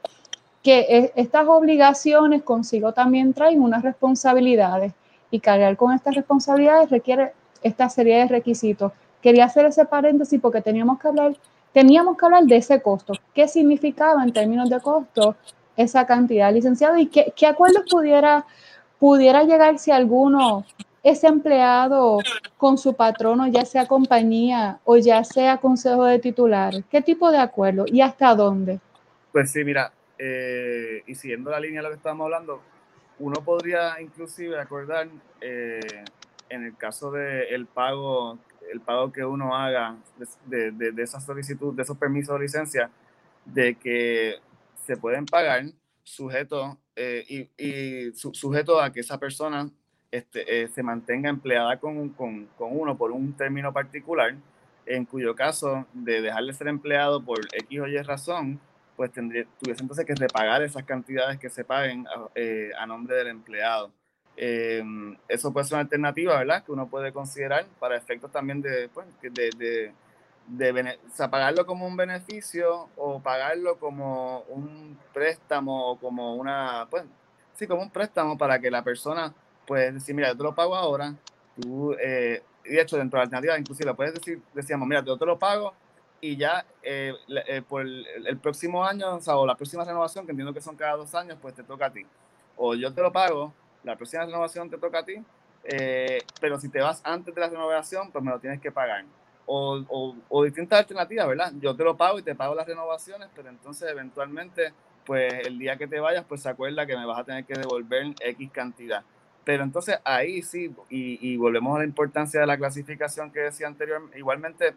que 0.64 0.80
e, 0.80 1.12
estas 1.16 1.48
obligaciones 1.48 2.42
consigo 2.42 2.94
también 2.94 3.34
traen 3.34 3.62
unas 3.62 3.84
responsabilidades 3.84 4.94
y 5.30 5.40
cargar 5.40 5.76
con 5.76 5.94
estas 5.94 6.16
responsabilidades 6.16 6.90
requiere 6.90 7.34
esta 7.62 7.90
serie 7.90 8.20
de 8.20 8.28
requisitos. 8.28 8.94
Quería 9.22 9.46
hacer 9.46 9.66
ese 9.66 9.86
paréntesis 9.86 10.40
porque 10.40 10.62
teníamos 10.62 11.00
que 11.00 11.08
hablar, 11.08 11.36
teníamos 11.76 12.18
que 12.18 12.26
hablar 12.26 12.46
de 12.46 12.56
ese 12.56 12.82
costo. 12.82 13.12
¿Qué 13.34 13.50
significaba 13.50 14.24
en 14.24 14.32
términos 14.32 14.70
de 14.70 14.80
costo 14.80 15.36
esa 15.76 16.08
cantidad, 16.08 16.54
licenciado? 16.54 16.98
¿Y 16.98 17.08
qué, 17.08 17.46
acuerdos 17.46 17.84
pudiera, 17.92 18.46
pudiera 18.98 19.44
llegar 19.44 19.78
si 19.78 19.92
alguno 19.92 20.66
ese 21.04 21.28
empleado 21.28 22.20
con 22.58 22.78
su 22.78 22.94
patrono, 22.94 23.48
ya 23.48 23.66
sea 23.66 23.88
compañía 23.88 24.80
o 24.86 24.96
ya 24.96 25.26
sea 25.26 25.58
consejo 25.58 26.06
de 26.06 26.20
titulares? 26.20 26.86
¿Qué 26.90 27.02
tipo 27.02 27.30
de 27.30 27.40
acuerdo 27.40 27.84
y 27.86 28.00
hasta 28.00 28.34
dónde? 28.36 28.80
Pues 29.34 29.52
sí, 29.52 29.66
mira, 29.66 29.92
eh, 30.18 31.04
y 31.06 31.14
siguiendo 31.14 31.52
la 31.52 31.60
línea 31.60 31.82
de 31.82 31.84
lo 31.84 31.90
que 31.90 31.98
estábamos 31.98 32.24
hablando, 32.24 32.62
uno 33.20 33.44
podría 33.44 34.00
inclusive 34.00 34.58
acordar 34.58 35.10
eh, 35.42 35.82
en 36.48 36.64
el 36.64 36.78
caso 36.78 37.12
del 37.12 37.48
el 37.50 37.66
pago, 37.66 38.38
el 38.72 38.82
pago 38.82 39.12
que 39.12 39.24
uno 39.24 39.56
haga 39.56 39.96
de, 40.46 40.72
de, 40.72 40.92
de 40.92 41.04
esa 41.04 41.20
solicitud, 41.20 41.74
de 41.74 41.84
esos 41.84 41.98
permisos 41.98 42.36
de 42.36 42.42
licencia, 42.42 42.90
de 43.46 43.76
que 43.76 44.36
se 44.86 44.98
pueden 44.98 45.26
pagar 45.26 45.66
sujeto 46.04 46.78
eh, 46.96 47.50
y, 47.58 48.12
sujeto 48.14 48.80
a 48.80 48.92
que 48.92 49.02
esa 49.02 49.20
persona 49.20 49.70
este, 50.12 50.64
eh, 50.64 50.68
se 50.70 50.82
mantenga 50.82 51.30
empleada 51.30 51.78
con, 51.78 52.10
con, 52.10 52.46
con, 52.58 52.70
uno 52.80 52.98
por 52.98 53.12
un 53.12 53.34
término 53.34 53.74
particular, 53.74 54.36
en 54.86 55.06
cuyo 55.06 55.36
caso 55.36 55.86
de 55.94 56.22
dejarle 56.22 56.54
ser 56.54 56.68
empleado 56.68 57.24
por 57.24 57.40
X 57.52 57.80
o 57.80 57.88
Y 57.88 57.98
razón, 57.98 58.60
pues 58.96 59.12
tendría, 59.12 59.46
tuviese 59.60 59.82
entonces 59.82 60.06
que 60.06 60.16
repagar 60.16 60.62
esas 60.62 60.84
cantidades 60.84 61.38
que 61.38 61.50
se 61.50 61.66
paguen 61.66 62.08
a, 62.08 62.30
eh, 62.36 62.72
a 62.78 62.86
nombre 62.86 63.18
del 63.18 63.28
empleado. 63.28 63.92
Eh, 64.38 64.84
eso 65.28 65.54
puede 65.54 65.66
ser 65.66 65.76
una 65.76 65.84
alternativa, 65.84 66.38
¿verdad? 66.38 66.64
Que 66.64 66.72
uno 66.72 66.88
puede 66.88 67.14
considerar 67.14 67.66
para 67.80 67.96
efectos 67.96 68.32
también 68.32 68.62
de, 68.62 68.90
pues, 68.90 69.08
de, 69.22 69.30
de, 69.58 69.94
de 70.48 70.98
o 71.08 71.16
sea, 71.16 71.30
pagarlo 71.30 71.66
como 71.66 71.88
un 71.88 71.96
beneficio 71.96 72.90
o 72.98 73.20
pagarlo 73.22 73.78
como 73.80 74.42
un 74.50 74.98
préstamo 75.14 75.92
o 75.92 75.98
como 75.98 76.36
una, 76.36 76.88
pues, 76.90 77.04
sí, 77.56 77.68
como 77.68 77.82
un 77.82 77.90
préstamo 77.90 78.38
para 78.38 78.60
que 78.60 78.70
la 78.70 78.84
persona 78.84 79.34
puedes 79.66 79.94
decir, 79.94 80.14
mira, 80.14 80.30
yo 80.30 80.38
te 80.38 80.44
lo 80.44 80.56
pago 80.56 80.76
ahora, 80.76 81.16
tú, 81.60 81.94
eh, 81.94 82.44
y 82.66 82.70
de 82.72 82.82
hecho, 82.82 82.98
dentro 82.98 83.18
de 83.18 83.22
la 83.22 83.24
alternativa, 83.26 83.58
inclusive 83.60 83.94
puedes 83.94 84.14
decir, 84.14 84.42
decíamos, 84.54 84.88
mira, 84.88 85.04
yo 85.04 85.18
te 85.18 85.26
lo 85.26 85.40
pago 85.40 85.74
y 86.22 86.38
ya 86.38 86.66
eh, 86.82 87.14
eh, 87.48 87.62
por 87.62 87.82
el, 87.82 88.06
el, 88.26 88.38
próximo 88.38 88.84
año, 88.84 89.16
o, 89.16 89.22
sea, 89.22 89.38
o 89.38 89.46
la 89.46 89.56
próxima 89.56 89.84
renovación, 89.84 90.26
que 90.26 90.32
entiendo 90.32 90.54
que 90.54 90.62
son 90.62 90.76
cada 90.76 90.96
dos 90.96 91.14
años, 91.14 91.38
pues 91.42 91.54
te 91.54 91.64
toca 91.64 91.88
a 91.88 91.94
ti. 91.94 92.06
O 92.58 92.74
yo 92.74 92.94
te 92.94 93.02
lo 93.02 93.12
pago, 93.12 93.54
la 93.86 93.96
próxima 93.96 94.26
renovación 94.26 94.70
te 94.70 94.78
toca 94.78 95.00
a 95.00 95.06
ti, 95.06 95.16
eh, 95.64 96.20
pero 96.42 96.60
si 96.60 96.70
te 96.70 96.82
vas 96.82 97.02
antes 97.04 97.34
de 97.34 97.42
la 97.42 97.50
renovación, 97.50 98.12
pues 98.12 98.24
me 98.24 98.32
lo 98.32 98.40
tienes 98.40 98.60
que 98.60 98.72
pagar. 98.72 99.06
O, 99.48 100.16
o, 100.30 100.44
distintas 100.44 100.80
alternativas, 100.80 101.28
¿verdad? 101.28 101.54
Yo 101.60 101.76
te 101.76 101.84
lo 101.84 101.96
pago 101.96 102.18
y 102.18 102.24
te 102.24 102.34
pago 102.34 102.56
las 102.56 102.66
renovaciones, 102.66 103.30
pero 103.36 103.50
entonces 103.50 103.90
eventualmente, 103.90 104.74
pues 105.06 105.32
el 105.46 105.60
día 105.60 105.78
que 105.78 105.88
te 105.88 106.00
vayas, 106.00 106.26
pues 106.28 106.42
se 106.42 106.50
acuerda 106.50 106.86
que 106.88 106.98
me 106.98 107.06
vas 107.06 107.20
a 107.20 107.24
tener 107.24 107.46
que 107.46 107.54
devolver 107.54 108.08
X 108.20 108.52
cantidad. 108.52 109.04
Pero 109.44 109.64
entonces 109.64 110.00
ahí 110.04 110.42
sí, 110.42 110.76
y, 110.90 111.20
y, 111.22 111.38
volvemos 111.38 111.76
a 111.76 111.80
la 111.80 111.86
importancia 111.86 112.40
de 112.40 112.48
la 112.48 112.58
clasificación 112.58 113.32
que 113.32 113.42
decía 113.42 113.68
anteriormente, 113.68 114.18
igualmente 114.18 114.76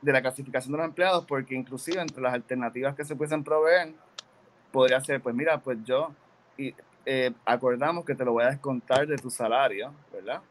de 0.00 0.12
la 0.12 0.22
clasificación 0.22 0.72
de 0.72 0.78
los 0.78 0.86
empleados, 0.86 1.26
porque 1.26 1.54
inclusive 1.54 2.00
entre 2.00 2.22
las 2.22 2.32
alternativas 2.32 2.94
que 2.94 3.04
se 3.04 3.14
pueden 3.14 3.44
proveer, 3.44 3.92
podría 4.72 5.00
ser, 5.02 5.20
pues 5.20 5.34
mira, 5.34 5.58
pues 5.60 5.78
yo 5.84 6.14
eh, 7.10 7.32
acordamos 7.46 8.04
que 8.04 8.14
te 8.14 8.22
lo 8.22 8.32
voy 8.32 8.44
a 8.44 8.50
descontar 8.50 9.06
de 9.06 9.16
tu 9.16 9.30
salario, 9.30 9.94
¿verdad? 10.12 10.42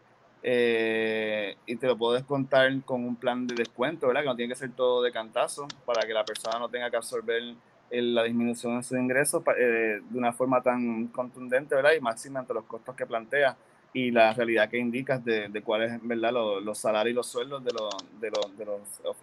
Eh, 0.41 1.55
y 1.67 1.75
te 1.75 1.85
lo 1.85 1.95
puedo 1.95 2.13
descontar 2.13 2.71
con 2.83 3.05
un 3.05 3.15
plan 3.15 3.45
de 3.45 3.53
descuento, 3.53 4.07
¿verdad? 4.07 4.21
Que 4.21 4.27
no 4.27 4.35
tiene 4.35 4.53
que 4.53 4.59
ser 4.59 4.71
todo 4.71 5.03
de 5.03 5.11
cantazo 5.11 5.67
para 5.85 6.01
que 6.07 6.13
la 6.13 6.25
persona 6.25 6.57
no 6.57 6.67
tenga 6.67 6.89
que 6.89 6.97
absorber 6.97 7.43
la 7.91 8.23
disminución 8.23 8.75
de 8.75 8.83
sus 8.83 8.97
ingresos 8.97 9.43
eh, 9.55 10.01
de 10.01 10.17
una 10.17 10.33
forma 10.33 10.59
tan 10.63 11.05
contundente, 11.09 11.75
¿verdad? 11.75 11.91
Y 11.95 12.01
máxima 12.01 12.39
ante 12.39 12.55
los 12.55 12.63
costos 12.63 12.95
que 12.95 13.05
plantea 13.05 13.55
y 13.93 14.09
la 14.09 14.33
realidad 14.33 14.67
que 14.67 14.79
indicas 14.79 15.23
de, 15.23 15.61
cuáles 15.63 15.99
¿verdad? 16.01 16.31
Los, 16.31 16.79
salarios 16.79 17.11
y 17.11 17.15
los 17.15 17.27
sueldos 17.27 17.63
de, 17.63 17.71
los, 17.71 18.57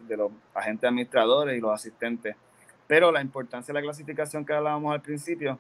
de 0.07 0.17
los 0.17 0.31
agentes 0.55 0.89
administradores 0.89 1.59
y 1.59 1.61
los 1.61 1.73
asistentes. 1.73 2.37
Pero 2.87 3.11
la 3.11 3.21
importancia 3.21 3.75
de 3.75 3.81
la 3.81 3.85
clasificación 3.85 4.47
que 4.47 4.53
hablábamos 4.53 4.95
al 4.95 5.03
principio 5.03 5.59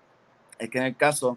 es 0.56 0.70
que 0.70 0.78
en 0.78 0.84
el 0.84 0.96
caso 0.96 1.36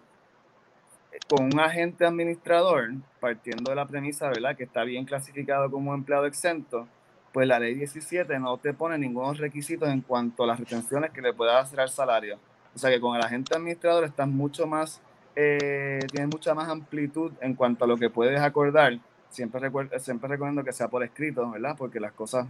con 1.26 1.46
un 1.46 1.60
agente 1.60 2.06
administrador, 2.06 2.92
partiendo 3.20 3.70
de 3.70 3.76
la 3.76 3.86
premisa 3.86 4.28
¿verdad? 4.28 4.56
que 4.56 4.64
está 4.64 4.84
bien 4.84 5.04
clasificado 5.04 5.70
como 5.70 5.94
empleado 5.94 6.26
exento, 6.26 6.86
pues 7.32 7.46
la 7.46 7.58
ley 7.58 7.74
17 7.74 8.38
no 8.38 8.56
te 8.58 8.72
pone 8.72 8.98
ningunos 8.98 9.38
requisitos 9.38 9.88
en 9.88 10.00
cuanto 10.00 10.44
a 10.44 10.46
las 10.46 10.58
retenciones 10.58 11.10
que 11.10 11.20
le 11.20 11.32
pueda 11.32 11.58
hacer 11.60 11.80
al 11.80 11.88
salario. 11.88 12.38
O 12.74 12.78
sea 12.78 12.90
que 12.90 13.00
con 13.00 13.16
el 13.16 13.22
agente 13.22 13.54
administrador 13.54 14.04
estás 14.04 14.28
mucho 14.28 14.66
más, 14.66 15.00
eh, 15.36 16.00
tienes 16.10 16.30
mucha 16.30 16.54
más 16.54 16.68
amplitud 16.68 17.32
en 17.40 17.54
cuanto 17.54 17.84
a 17.84 17.88
lo 17.88 17.96
que 17.96 18.10
puedes 18.10 18.40
acordar. 18.40 18.98
Siempre, 19.30 19.60
recuerdo, 19.60 19.98
siempre 19.98 20.28
recomiendo 20.28 20.64
que 20.64 20.72
sea 20.72 20.88
por 20.88 21.02
escrito, 21.02 21.50
¿verdad? 21.50 21.74
Porque 21.76 22.00
las 22.00 22.12
cosas, 22.12 22.46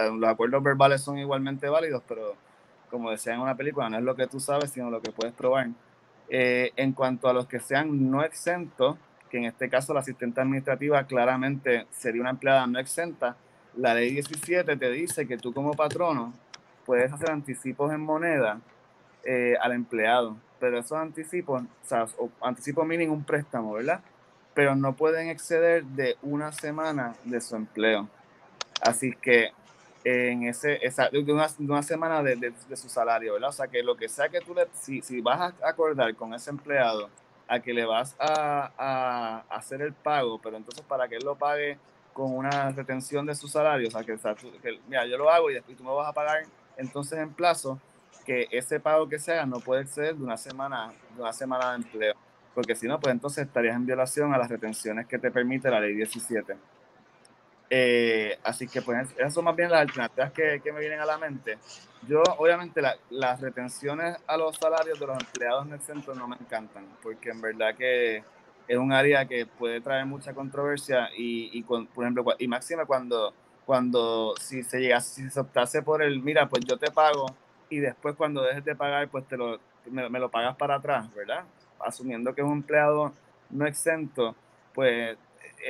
eh, 0.00 0.10
los 0.12 0.30
acuerdos 0.30 0.62
verbales 0.62 1.00
son 1.00 1.18
igualmente 1.18 1.68
válidos, 1.68 2.02
pero 2.06 2.34
como 2.90 3.10
decía 3.10 3.34
en 3.34 3.40
una 3.40 3.56
película, 3.56 3.88
no 3.88 3.98
es 3.98 4.04
lo 4.04 4.14
que 4.14 4.26
tú 4.26 4.38
sabes, 4.38 4.70
sino 4.70 4.90
lo 4.90 5.00
que 5.00 5.10
puedes 5.10 5.32
probar. 5.32 5.68
Eh, 6.32 6.70
en 6.76 6.92
cuanto 6.92 7.28
a 7.28 7.32
los 7.32 7.46
que 7.46 7.58
sean 7.58 8.08
no 8.08 8.22
exentos, 8.22 8.96
que 9.28 9.38
en 9.38 9.44
este 9.44 9.68
caso 9.68 9.92
la 9.92 10.00
asistente 10.00 10.40
administrativa 10.40 11.04
claramente 11.04 11.86
sería 11.90 12.20
una 12.20 12.30
empleada 12.30 12.66
no 12.68 12.78
exenta, 12.78 13.36
la 13.76 13.94
ley 13.94 14.12
17 14.12 14.76
te 14.76 14.90
dice 14.90 15.26
que 15.26 15.36
tú 15.38 15.52
como 15.52 15.72
patrono 15.72 16.32
puedes 16.86 17.12
hacer 17.12 17.30
anticipos 17.30 17.92
en 17.92 18.00
moneda 18.00 18.60
eh, 19.24 19.56
al 19.60 19.72
empleado, 19.72 20.36
pero 20.60 20.78
esos 20.78 20.98
anticipos, 20.98 21.62
o 21.62 21.88
sea, 21.88 22.06
o 22.18 22.30
anticipo 22.42 22.84
mínimo 22.84 23.12
un 23.12 23.24
préstamo, 23.24 23.72
¿verdad? 23.72 24.00
Pero 24.54 24.76
no 24.76 24.94
pueden 24.94 25.28
exceder 25.28 25.84
de 25.84 26.16
una 26.22 26.52
semana 26.52 27.14
de 27.24 27.40
su 27.40 27.56
empleo. 27.56 28.08
Así 28.80 29.12
que 29.20 29.50
en 30.04 30.44
ese, 30.44 30.84
esa, 30.84 31.08
de, 31.10 31.18
una, 31.20 31.48
una 31.58 31.82
semana 31.82 32.22
de, 32.22 32.36
de, 32.36 32.76
su 32.76 32.88
salario, 32.88 33.34
¿verdad? 33.34 33.50
O 33.50 33.52
sea, 33.52 33.68
que 33.68 33.82
lo 33.82 33.96
que 33.96 34.08
sea 34.08 34.28
que 34.28 34.40
tú 34.40 34.54
le, 34.54 34.66
si, 34.72 35.02
si 35.02 35.20
vas 35.20 35.52
a 35.62 35.68
acordar 35.68 36.14
con 36.14 36.32
ese 36.34 36.50
empleado 36.50 37.10
a 37.46 37.60
que 37.60 37.74
le 37.74 37.84
vas 37.84 38.16
a, 38.18 38.70
a, 38.78 39.44
hacer 39.56 39.82
el 39.82 39.92
pago, 39.92 40.40
pero 40.40 40.56
entonces 40.56 40.84
para 40.86 41.08
que 41.08 41.16
él 41.16 41.24
lo 41.24 41.36
pague 41.36 41.78
con 42.12 42.34
una 42.34 42.70
retención 42.70 43.26
de 43.26 43.34
su 43.34 43.48
salario, 43.48 43.88
o 43.88 43.90
sea, 43.90 44.04
que, 44.04 44.16
mira, 44.88 45.06
yo 45.06 45.18
lo 45.18 45.30
hago 45.30 45.50
y 45.50 45.54
después 45.54 45.76
tú 45.76 45.84
me 45.84 45.92
vas 45.92 46.08
a 46.08 46.12
pagar 46.12 46.44
entonces 46.76 47.18
en 47.18 47.32
plazo, 47.32 47.78
que 48.24 48.46
ese 48.50 48.80
pago 48.80 49.08
que 49.08 49.18
se 49.18 49.32
haga 49.32 49.46
no 49.46 49.60
puede 49.60 49.86
ser 49.86 50.14
de 50.14 50.22
una 50.22 50.36
semana, 50.36 50.92
de 51.16 51.22
una 51.22 51.32
semana 51.32 51.70
de 51.70 51.76
empleo, 51.76 52.14
porque 52.54 52.74
si 52.74 52.86
no, 52.86 53.00
pues 53.00 53.12
entonces 53.12 53.46
estarías 53.46 53.76
en 53.76 53.86
violación 53.86 54.32
a 54.32 54.38
las 54.38 54.48
retenciones 54.48 55.06
que 55.06 55.18
te 55.18 55.30
permite 55.30 55.70
la 55.70 55.80
ley 55.80 55.94
17. 55.94 56.56
Eh, 57.72 58.36
así 58.42 58.66
que 58.66 58.82
pues 58.82 59.12
esas 59.16 59.32
son 59.32 59.44
más 59.44 59.54
bien 59.54 59.70
las 59.70 59.82
alternativas 59.82 60.32
que, 60.32 60.60
que 60.62 60.72
me 60.72 60.80
vienen 60.80 60.98
a 61.00 61.06
la 61.06 61.18
mente. 61.18 61.56
Yo 62.08 62.22
obviamente 62.38 62.82
las 63.10 63.40
retenciones 63.40 64.16
a 64.26 64.36
los 64.36 64.56
salarios 64.56 64.98
de 64.98 65.06
los 65.06 65.18
empleados 65.20 65.66
en 65.66 65.74
el 65.74 66.18
no 66.18 66.26
me 66.26 66.36
encantan, 66.36 66.84
porque 67.02 67.30
en 67.30 67.40
verdad 67.40 67.76
que 67.76 68.24
es 68.66 68.76
un 68.78 68.92
área 68.92 69.26
que 69.26 69.46
puede 69.46 69.80
traer 69.80 70.06
mucha 70.06 70.32
controversia 70.32 71.10
y, 71.16 71.50
y 71.52 71.62
por 71.62 71.86
ejemplo, 71.98 72.24
y 72.38 72.48
máxima 72.48 72.86
cuando, 72.86 73.32
cuando 73.66 74.34
si 74.40 74.62
se 74.62 74.80
llegase, 74.80 75.22
si 75.22 75.30
se 75.30 75.40
optase 75.40 75.82
por 75.82 76.02
el, 76.02 76.20
mira, 76.20 76.48
pues 76.48 76.64
yo 76.64 76.76
te 76.76 76.90
pago 76.90 77.26
y 77.68 77.78
después 77.78 78.16
cuando 78.16 78.42
dejes 78.42 78.64
de 78.64 78.74
pagar, 78.74 79.08
pues 79.08 79.26
te 79.28 79.36
lo, 79.36 79.60
me, 79.86 80.18
lo 80.18 80.30
pagas 80.30 80.56
para 80.56 80.76
atrás, 80.76 81.12
¿verdad? 81.14 81.44
Asumiendo 81.78 82.34
que 82.34 82.40
es 82.40 82.46
un 82.46 82.54
empleado 82.54 83.12
no 83.50 83.66
exento, 83.66 84.34
pues 84.74 85.16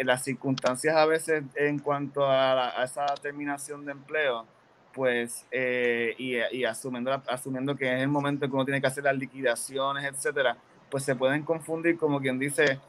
las 0.05 0.24
circunstancias 0.24 0.96
a 0.96 1.07
veces 1.07 1.44
en 1.55 1.79
cuanto 1.79 2.26
a, 2.26 2.83
esa 2.85 3.07
terminación 3.20 3.85
de 3.85 3.92
empleo, 3.92 4.46
pues, 4.92 5.46
eh, 5.50 6.14
y, 6.18 6.64
asumiendo, 6.64 7.12
asumiendo 7.29 7.76
que 7.76 7.94
es 7.94 8.03
el 8.03 8.09
momento 8.09 8.44
en 8.44 8.50
que 8.50 8.55
uno 8.55 8.64
tiene 8.64 8.81
que 8.81 8.87
hacer 8.87 9.05
las 9.05 9.16
liquidaciones, 9.16 10.05
etcétera, 10.05 10.57
pues 10.90 11.05
se 11.05 11.14
pueden 11.14 11.42
confundir, 11.42 11.96
como 11.96 12.20
quien 12.20 12.38
dice, 12.38 12.81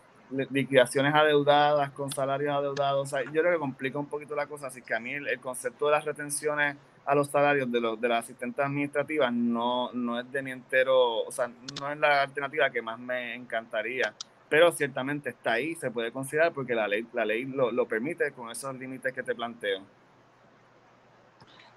liquidaciones 0.49 1.13
adeudadas 1.13 1.91
con 1.91 2.11
salarios 2.11 2.55
adeudados. 2.55 3.01
O 3.01 3.05
sea, 3.05 3.23
yo 3.25 3.41
creo 3.41 3.53
que 3.53 3.59
complica 3.59 3.99
un 3.99 4.07
poquito 4.07 4.35
la 4.35 4.47
cosa, 4.47 4.67
así 4.67 4.81
que 4.81 4.95
a 4.95 4.99
mí 4.99 5.13
el, 5.13 5.39
concepto 5.39 5.85
de 5.85 5.91
las 5.91 6.05
retenciones 6.05 6.77
a 7.05 7.15
los 7.15 7.27
salarios 7.27 7.71
de, 7.71 7.81
los, 7.81 7.99
de 7.99 8.07
las 8.07 8.23
asistentes 8.23 8.63
administrativas 8.63 9.33
no, 9.33 9.91
no 9.93 10.19
es 10.19 10.31
de 10.31 10.41
mi 10.41 10.51
entero, 10.51 11.23
o 11.23 11.31
sea, 11.31 11.49
no 11.79 11.91
es 11.91 11.99
la 11.99 12.21
alternativa 12.23 12.69
que 12.69 12.81
más 12.81 12.99
me 12.99 13.35
encantaría 13.35 14.13
pero 14.51 14.69
ciertamente 14.73 15.29
está 15.29 15.53
ahí, 15.53 15.75
se 15.75 15.89
puede 15.89 16.11
considerar 16.11 16.51
porque 16.51 16.75
la 16.75 16.85
ley, 16.85 17.07
la 17.13 17.23
ley 17.23 17.45
lo, 17.45 17.85
permite 17.85 18.33
con 18.33 18.51
esos 18.51 18.75
límites 18.75 19.13
que 19.13 19.23
te 19.23 19.33
planteo. 19.33 19.79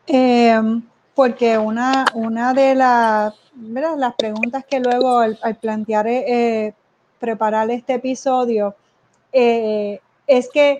Em, 0.08 0.82
porque 1.14 1.56
una, 1.56 2.04
una 2.14 2.52
de 2.52 2.74
las, 2.74 3.32
las 3.56 4.14
preguntas 4.16 4.64
que 4.68 4.80
luego 4.80 5.20
al, 5.20 5.38
plantear 5.60 6.08
eh, 6.08 6.74
preparar 7.20 7.70
este 7.70 7.94
episodio 7.94 8.74
eh, 9.32 10.00
es 10.26 10.50
que 10.52 10.76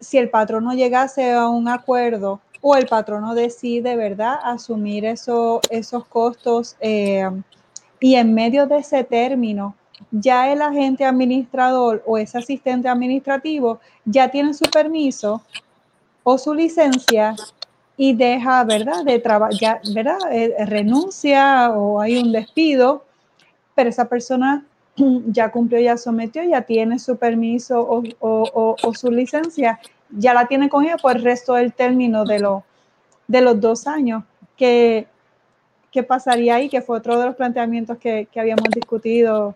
si 0.00 0.18
el 0.18 0.30
patrono 0.30 0.74
llegase 0.74 1.34
a 1.34 1.48
un 1.48 1.68
acuerdo 1.68 2.40
o 2.62 2.74
el 2.74 2.88
patrono 2.88 3.36
decide, 3.36 3.94
¿verdad?, 3.94 4.40
asumir 4.42 5.04
eso, 5.04 5.60
esos 5.70 6.04
costos 6.06 6.74
eh, 6.80 7.30
y 8.00 8.16
en 8.16 8.34
medio 8.34 8.66
de 8.66 8.78
ese 8.78 9.04
término 9.04 9.76
ya 10.10 10.52
el 10.52 10.62
agente 10.62 11.04
administrador 11.04 12.02
o 12.06 12.18
ese 12.18 12.38
asistente 12.38 12.88
administrativo 12.88 13.80
ya 14.04 14.30
tiene 14.30 14.54
su 14.54 14.64
permiso 14.70 15.42
o 16.22 16.38
su 16.38 16.54
licencia 16.54 17.34
y 17.96 18.14
deja, 18.14 18.62
¿verdad? 18.64 19.04
De 19.04 19.18
trabajar, 19.18 19.80
¿verdad? 19.92 20.18
Eh, 20.30 20.54
renuncia 20.66 21.70
o 21.70 22.00
hay 22.00 22.16
un 22.16 22.32
despido, 22.32 23.04
pero 23.74 23.90
esa 23.90 24.08
persona 24.08 24.64
ya 25.26 25.50
cumplió, 25.50 25.80
ya 25.80 25.96
sometió, 25.96 26.42
ya 26.44 26.62
tiene 26.62 26.98
su 26.98 27.16
permiso 27.16 28.04
o, 28.20 28.94
su 28.94 29.10
licencia, 29.10 29.80
ya 30.10 30.32
la 30.32 30.46
tiene 30.46 30.68
con 30.68 30.84
ella 30.84 30.96
por 30.96 31.16
el 31.16 31.24
resto 31.24 31.54
del 31.54 31.72
término 31.72 32.24
de, 32.24 32.60
de 33.26 33.40
los 33.40 33.60
dos 33.60 33.86
años. 33.86 34.22
¿Qué, 34.56 35.06
¿Qué 35.90 36.02
pasaría 36.02 36.56
ahí? 36.56 36.68
Que 36.68 36.82
fue 36.82 36.98
otro 36.98 37.18
de 37.18 37.26
los 37.26 37.34
planteamientos 37.34 37.98
que, 37.98 38.28
que 38.30 38.40
habíamos 38.40 38.68
discutido 38.70 39.54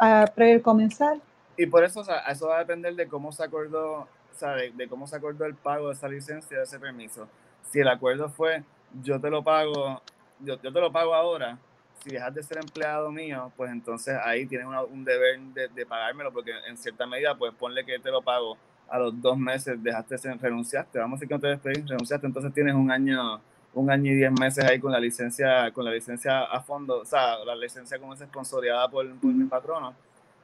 a, 0.00 0.26
comenzar. 0.62 1.18
Y 1.56 1.66
por 1.66 1.84
eso, 1.84 2.00
o 2.00 2.04
sea, 2.04 2.18
eso 2.28 2.48
va 2.48 2.56
a 2.56 2.60
depender 2.60 2.94
de 2.94 3.08
cómo 3.08 3.32
se 3.32 3.42
acordó, 3.42 4.00
o 4.00 4.08
sea, 4.32 4.52
de, 4.52 4.88
cómo 4.88 5.06
se 5.06 5.16
acordó 5.16 5.44
el 5.44 5.54
pago 5.54 5.88
de 5.88 5.94
esa 5.94 6.08
licencia, 6.08 6.58
de 6.58 6.64
ese 6.64 6.78
permiso. 6.78 7.28
Si 7.70 7.80
el 7.80 7.88
acuerdo 7.88 8.28
fue, 8.28 8.62
yo 9.02 9.20
te 9.20 9.30
lo 9.30 9.42
pago, 9.42 10.02
yo, 10.40 10.60
yo 10.60 10.72
te 10.72 10.80
lo 10.80 10.92
pago 10.92 11.14
ahora, 11.14 11.58
si 12.02 12.10
dejas 12.10 12.34
de 12.34 12.42
ser 12.42 12.58
empleado 12.58 13.10
mío, 13.10 13.50
pues 13.56 13.70
entonces 13.70 14.16
ahí 14.24 14.46
tienes 14.46 14.68
un 14.90 15.04
deber 15.04 15.40
de, 15.40 15.68
de, 15.68 15.86
pagármelo, 15.86 16.32
porque 16.32 16.52
en 16.68 16.76
cierta 16.76 17.06
medida, 17.06 17.34
pues 17.36 17.52
ponle 17.54 17.84
que 17.84 17.98
te 17.98 18.10
lo 18.10 18.22
pago 18.22 18.56
a 18.88 18.98
los 18.98 19.20
dos 19.20 19.36
meses, 19.36 19.82
dejaste 19.82 20.14
de 20.14 20.18
ser, 20.18 20.40
renunciaste, 20.40 20.98
vamos 20.98 21.16
a 21.16 21.16
decir 21.16 21.28
que 21.28 21.34
no 21.34 21.40
te 21.40 21.48
despedís, 21.48 21.88
renunciaste, 21.88 22.26
entonces 22.26 22.52
tienes 22.52 22.74
un 22.74 22.90
año 22.90 23.40
un 23.76 23.90
año 23.90 24.10
y 24.10 24.14
diez 24.14 24.32
meses 24.32 24.64
ahí 24.64 24.80
con 24.80 24.90
la 24.90 24.98
licencia, 24.98 25.70
con 25.70 25.84
la 25.84 25.90
licencia 25.90 26.44
a 26.44 26.60
fondo, 26.62 27.00
o 27.00 27.04
sea, 27.04 27.44
la 27.44 27.54
licencia 27.54 27.98
como 27.98 28.14
es 28.14 28.20
esponsoreada 28.22 28.88
por, 28.88 29.06
por 29.16 29.30
mi 29.32 29.44
patrono, 29.44 29.94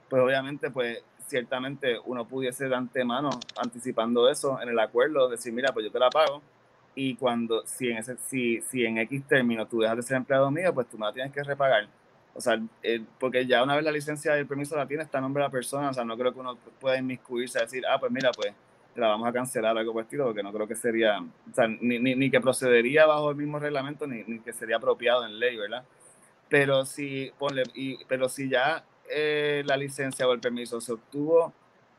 pues 0.09 0.23
obviamente, 0.23 0.71
pues 0.71 1.03
ciertamente 1.27 1.99
uno 2.05 2.27
pudiese 2.27 2.69
de 2.69 2.75
antemano, 2.77 3.31
anticipando 3.57 4.29
eso 4.29 4.61
en 4.61 4.69
el 4.69 4.79
acuerdo, 4.79 5.31
decir, 5.31 5.51
mira, 5.53 5.73
pues 5.73 5.87
yo 5.87 5.91
te 5.91 5.99
la 5.99 6.11
pago, 6.11 6.43
y 6.95 7.15
cuando, 7.17 7.63
si 7.67 7.89
en, 7.89 7.97
ese, 7.99 8.19
si, 8.19 8.61
si 8.61 8.85
en 8.85 8.99
X 8.99 9.27
término 9.27 9.67
tú 9.67 9.81
dejas 9.81 9.97
de 9.97 10.03
ser 10.03 10.19
empleado 10.19 10.51
mío, 10.51 10.75
pues 10.75 10.89
tú 10.89 10.99
me 10.99 11.07
la 11.07 11.13
tienes 11.15 11.33
que 11.33 11.43
repagar. 11.43 11.89
O 12.35 12.41
sea, 12.41 12.61
eh, 12.83 13.03
porque 13.19 13.47
ya 13.47 13.63
una 13.63 13.77
vez 13.77 13.85
la 13.85 13.93
licencia 13.93 14.37
y 14.37 14.41
el 14.41 14.47
permiso 14.47 14.77
la 14.77 14.87
tiene, 14.87 15.05
está 15.05 15.19
a 15.19 15.21
nombre 15.23 15.43
de 15.43 15.49
la 15.49 15.53
persona, 15.53 15.89
o 15.89 15.95
sea, 15.95 16.05
no 16.05 16.19
creo 16.19 16.35
que 16.35 16.41
uno 16.41 16.59
pueda 16.79 16.99
inmiscuirse 16.99 17.59
a 17.59 17.63
decir, 17.63 17.83
ah, 17.87 17.99
pues 17.99 18.13
mira, 18.13 18.31
pues 18.33 18.53
la 18.95 19.09
vamos 19.09 19.29
a 19.29 19.33
cancelar 19.33 19.77
algo 19.77 19.93
por 19.93 20.03
estilo, 20.03 20.25
porque 20.25 20.43
no 20.43 20.53
creo 20.53 20.69
que 20.69 20.75
sería, 20.75 21.21
o 21.21 21.55
sea, 21.55 21.67
ni, 21.67 21.99
ni, 21.99 22.15
ni, 22.15 22.31
que 22.31 22.41
procedería 22.41 23.07
bajo 23.07 23.31
el 23.31 23.37
mismo 23.37 23.59
reglamento, 23.59 24.07
ni, 24.07 24.23
ni, 24.25 24.41
que 24.41 24.53
sería 24.53 24.77
apropiado 24.77 25.25
en 25.25 25.39
ley, 25.39 25.57
¿verdad? 25.57 25.85
Pero 26.49 26.85
si, 26.85 27.33
ponle, 27.39 27.63
y, 27.75 28.05
pero 28.05 28.29
si 28.29 28.49
ya 28.49 28.85
eh, 29.09 29.63
la 29.67 29.77
licencia 29.77 30.29
o 30.29 30.33
el 30.33 30.41
permiso 30.41 30.81
se 30.81 30.93
obtuvo 30.93 31.53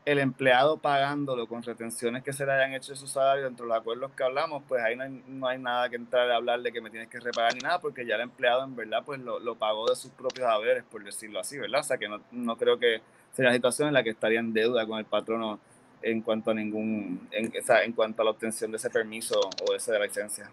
el 0.04 0.18
empleado 0.18 0.76
pagándolo 0.76 1.46
con 1.46 1.62
retenciones 1.62 2.22
que 2.22 2.32
se 2.32 2.44
le 2.44 2.52
hayan 2.52 2.74
hecho 2.74 2.92
de 2.92 2.96
su 2.96 3.06
salario 3.06 3.44
dentro 3.44 3.64
de 3.64 3.70
los 3.70 3.80
acuerdos 3.80 4.12
que 4.12 4.22
hablamos, 4.22 4.62
pues 4.68 4.82
ahí 4.82 4.96
no 4.96 5.04
hay, 5.04 5.22
no 5.26 5.48
hay 5.48 5.58
nada 5.58 5.88
que 5.88 5.96
entrar 5.96 6.30
a 6.30 6.36
hablar 6.36 6.60
de 6.60 6.72
que 6.72 6.80
me 6.80 6.90
tienes 6.90 7.08
que 7.08 7.20
repagar 7.20 7.54
ni 7.54 7.60
nada, 7.60 7.80
porque 7.80 8.04
ya 8.06 8.16
el 8.16 8.20
empleado 8.22 8.64
en 8.64 8.76
verdad 8.76 9.02
pues 9.04 9.20
lo, 9.20 9.38
lo 9.38 9.54
pagó 9.56 9.88
de 9.88 9.96
sus 9.96 10.10
propios 10.10 10.46
haberes, 10.46 10.84
por 10.84 11.02
decirlo 11.02 11.40
así, 11.40 11.58
¿verdad? 11.58 11.80
O 11.80 11.84
sea 11.84 11.96
que 11.96 12.08
no, 12.08 12.20
no 12.32 12.56
creo 12.56 12.78
que 12.78 13.00
sería 13.32 13.48
una 13.48 13.56
situación 13.56 13.88
en 13.88 13.94
la 13.94 14.02
que 14.02 14.10
estaría 14.10 14.40
en 14.40 14.52
deuda 14.52 14.86
con 14.86 14.98
el 14.98 15.06
patrono 15.06 15.58
en 16.04 16.20
cuanto 16.20 16.50
a 16.50 16.54
ningún, 16.54 17.28
en, 17.32 17.52
en 17.84 17.92
cuanto 17.92 18.22
a 18.22 18.24
la 18.24 18.30
obtención 18.30 18.70
de 18.70 18.76
ese 18.76 18.90
permiso 18.90 19.40
o 19.40 19.72
de 19.72 19.78
esa 19.78 19.98
licencia? 19.98 20.50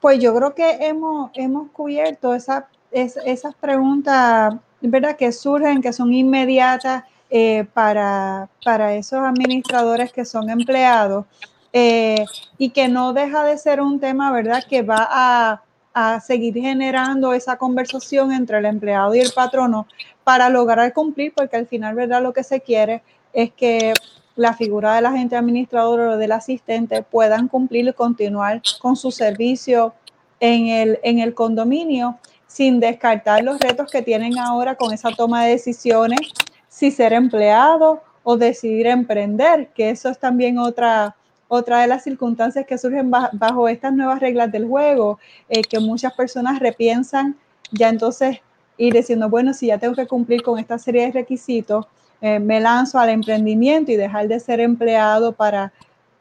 Pues 0.00 0.20
yo 0.20 0.34
creo 0.34 0.54
que 0.54 0.70
hemos, 0.86 1.30
hemos 1.34 1.70
cubierto 1.72 2.34
esa, 2.34 2.68
esas 2.92 3.54
preguntas, 3.56 4.54
¿verdad? 4.80 5.16
Que 5.16 5.32
surgen, 5.32 5.82
que 5.82 5.92
son 5.92 6.12
inmediatas 6.12 7.04
eh, 7.28 7.66
para, 7.74 8.48
para 8.64 8.94
esos 8.94 9.18
administradores 9.18 10.12
que 10.12 10.24
son 10.24 10.48
empleados 10.48 11.26
eh, 11.72 12.24
y 12.56 12.70
que 12.70 12.86
no 12.88 13.12
deja 13.12 13.44
de 13.44 13.58
ser 13.58 13.80
un 13.80 13.98
tema, 13.98 14.30
¿verdad? 14.30 14.62
Que 14.68 14.82
va 14.82 15.08
a, 15.10 15.62
a 15.92 16.20
seguir 16.20 16.54
generando 16.54 17.32
esa 17.32 17.56
conversación 17.56 18.32
entre 18.32 18.58
el 18.58 18.66
empleado 18.66 19.14
y 19.14 19.20
el 19.20 19.32
patrono 19.34 19.86
para 20.22 20.48
lograr 20.50 20.92
cumplir, 20.92 21.32
porque 21.34 21.56
al 21.56 21.66
final, 21.66 21.94
¿verdad? 21.94 22.22
Lo 22.22 22.32
que 22.32 22.44
se 22.44 22.60
quiere 22.60 23.02
es 23.36 23.52
que 23.52 23.92
la 24.34 24.54
figura 24.54 24.94
del 24.94 25.04
agente 25.04 25.36
administrador 25.36 26.00
o 26.00 26.16
del 26.16 26.32
asistente 26.32 27.02
puedan 27.02 27.48
cumplir 27.48 27.86
y 27.86 27.92
continuar 27.92 28.62
con 28.80 28.96
su 28.96 29.10
servicio 29.10 29.92
en 30.40 30.68
el, 30.68 30.98
en 31.02 31.18
el 31.18 31.34
condominio 31.34 32.18
sin 32.46 32.80
descartar 32.80 33.44
los 33.44 33.60
retos 33.60 33.90
que 33.90 34.00
tienen 34.00 34.38
ahora 34.38 34.74
con 34.74 34.92
esa 34.94 35.10
toma 35.10 35.44
de 35.44 35.50
decisiones, 35.50 36.20
si 36.68 36.90
ser 36.90 37.12
empleado 37.12 38.02
o 38.24 38.38
decidir 38.38 38.86
emprender, 38.86 39.68
que 39.74 39.90
eso 39.90 40.08
es 40.08 40.18
también 40.18 40.58
otra, 40.58 41.14
otra 41.46 41.82
de 41.82 41.88
las 41.88 42.04
circunstancias 42.04 42.64
que 42.66 42.78
surgen 42.78 43.10
bajo, 43.10 43.68
estas 43.68 43.92
nuevas 43.92 44.20
reglas 44.20 44.50
del 44.50 44.66
juego, 44.66 45.18
eh, 45.50 45.60
que 45.60 45.78
muchas 45.78 46.14
personas 46.14 46.58
repiensan 46.58 47.36
ya 47.70 47.90
entonces 47.90 48.38
ir 48.78 48.94
diciendo, 48.94 49.28
bueno, 49.28 49.52
si 49.52 49.66
ya 49.66 49.76
tengo 49.76 49.94
que 49.94 50.06
cumplir 50.06 50.42
con 50.42 50.58
esta 50.58 50.78
serie 50.78 51.04
de 51.04 51.12
requisitos, 51.12 51.86
eh, 52.20 52.38
me 52.38 52.60
lanzo 52.60 52.98
al 52.98 53.10
emprendimiento 53.10 53.92
y 53.92 53.96
dejar 53.96 54.28
de 54.28 54.40
ser 54.40 54.60
empleado 54.60 55.32
para, 55.32 55.72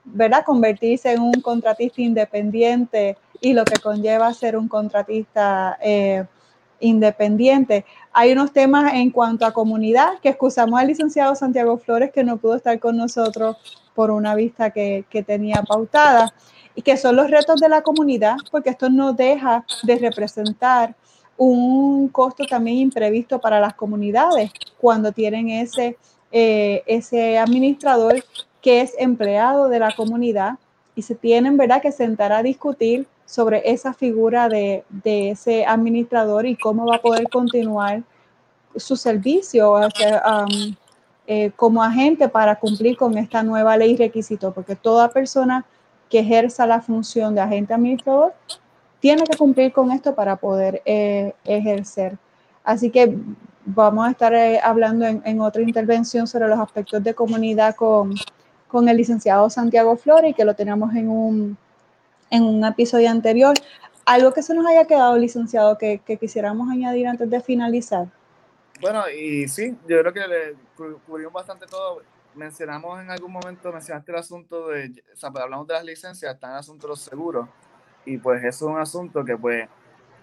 ¿verdad?, 0.04 0.44
convertirse 0.46 1.14
en 1.14 1.22
un 1.22 1.42
contratista 1.42 2.02
independiente 2.02 3.18
y 3.42 3.54
lo 3.54 3.64
que 3.66 3.80
conlleva 3.80 4.34
ser 4.34 4.58
un 4.58 4.68
contratista 4.68 5.78
eh, 5.82 6.26
independiente. 6.80 7.86
Hay 8.12 8.34
unos 8.34 8.52
temas 8.52 8.94
en 8.94 9.10
cuanto 9.10 9.46
a 9.46 9.54
comunidad 9.54 10.20
que 10.22 10.30
excusamos 10.30 10.80
al 10.80 10.88
licenciado 10.88 11.36
Santiago 11.36 11.78
Flores 11.78 12.12
que 12.12 12.24
no 12.24 12.38
pudo 12.38 12.56
estar 12.56 12.78
con 12.80 12.98
nosotros 12.98 13.58
por 13.94 14.12
una 14.12 14.36
vista 14.36 14.72
que, 14.72 15.06
que 15.10 15.24
tenía 15.24 15.64
pautada. 15.64 16.34
y 16.78 16.82
que 16.82 16.98
son 16.98 17.16
los 17.16 17.32
retos 17.32 17.62
de 17.62 17.70
la 17.70 17.82
comunidad, 17.84 18.36
porque 18.52 18.70
esto 18.70 18.90
no 18.90 19.14
deja 19.14 19.64
de 19.84 19.96
representar 19.98 20.94
un 21.38 22.08
costo 22.10 22.46
también 22.46 22.78
imprevisto 22.78 23.40
para 23.40 23.60
las 23.60 23.74
comunidades 23.74 24.52
cuando 24.80 25.12
tienen 25.12 25.50
ese, 25.50 25.98
eh, 26.32 26.84
ese 26.86 27.38
administrador 27.38 28.24
que 28.62 28.82
es 28.82 28.94
empleado 28.98 29.70
de 29.70 29.80
la 29.80 29.94
comunidad 29.96 30.54
y 30.96 31.02
se 31.02 31.16
tienen, 31.16 31.58
¿verdad?, 31.58 31.82
que 31.82 31.92
sentar 31.92 32.32
a 32.32 32.42
discutir 32.42 33.06
sobre 33.26 33.70
esa 33.70 33.94
figura 33.94 34.48
de, 34.50 34.84
de 34.90 35.32
ese 35.32 35.66
administrador 35.66 36.46
y 36.46 36.56
cómo 36.56 36.86
va 36.86 36.98
a 36.98 37.02
poder 37.02 37.28
continuar 37.30 38.04
su 38.76 38.96
servicio 38.96 39.76
eh, 41.28 41.52
como 41.56 41.84
agente 41.84 42.30
para 42.30 42.56
cumplir 42.58 42.98
con 42.98 43.18
esta 43.18 43.42
nueva 43.42 43.78
ley 43.78 43.96
requisito, 43.96 44.54
porque 44.54 44.76
toda 44.76 45.10
persona 45.10 45.66
que 46.10 46.20
ejerza 46.20 46.68
la 46.68 46.82
función 46.82 47.34
de 47.34 47.42
agente 47.42 47.74
administrador 47.74 48.34
tiene 49.06 49.24
que 49.24 49.38
cumplir 49.38 49.72
con 49.72 49.92
esto 49.92 50.16
para 50.16 50.36
poder 50.36 50.82
eh, 50.84 51.36
ejercer. 51.44 52.18
Así 52.64 52.90
que 52.90 53.16
vamos 53.64 54.08
a 54.08 54.10
estar 54.10 54.34
eh, 54.34 54.60
hablando 54.64 55.06
en, 55.06 55.42
otra 55.42 55.62
intervención 55.62 56.26
sobre 56.26 56.48
los 56.48 56.58
aspectos 56.58 57.04
de 57.04 57.14
comunidad 57.14 57.76
con, 57.76 58.16
con 58.68 58.90
el 58.90 58.98
licenciado 58.98 59.48
Santiago 59.52 59.96
Flores, 59.96 60.36
que 60.36 60.44
lo 60.44 60.56
tenemos 60.56 60.96
en 60.96 61.12
un, 61.12 61.56
en 62.32 62.42
un 62.46 62.66
episodio 62.66 63.12
anterior. 63.12 63.54
Algo 64.08 64.34
que 64.34 64.42
se 64.42 64.56
nos 64.56 64.66
haya 64.66 64.86
quedado, 64.86 65.16
licenciado, 65.20 65.78
que, 65.78 66.00
que 66.00 66.18
quisiéramos 66.18 66.68
añadir 66.72 67.08
antes 67.08 67.30
de 67.30 67.40
finalizar. 67.42 68.08
Bueno, 68.82 69.08
y 69.08 69.48
sí, 69.48 69.78
yo 69.88 70.00
creo 70.00 70.14
que 70.14 70.28
le 70.28 70.56
cubrimos 71.06 71.32
bastante 71.32 71.68
todo. 71.68 72.02
Mencionamos 72.34 73.00
en 73.00 73.12
algún 73.12 73.34
momento, 73.34 73.72
mencionaste 73.72 74.12
el 74.12 74.18
asunto 74.18 74.70
de, 74.70 75.04
o 75.14 75.16
sea, 75.16 75.30
pues 75.30 75.44
hablamos 75.44 75.68
de 75.68 75.76
las 75.76 75.86
licencias, 75.86 76.34
está 76.34 76.48
en 76.48 76.54
el 76.54 76.60
asunto 76.60 76.88
de 76.88 76.90
los 76.90 77.02
seguros, 77.02 77.48
y 78.06 78.18
pues 78.18 78.44
eso 78.44 78.66
es 78.66 78.72
un 78.74 78.80
asunto 78.80 79.26
que 79.26 79.38
pues 79.38 79.68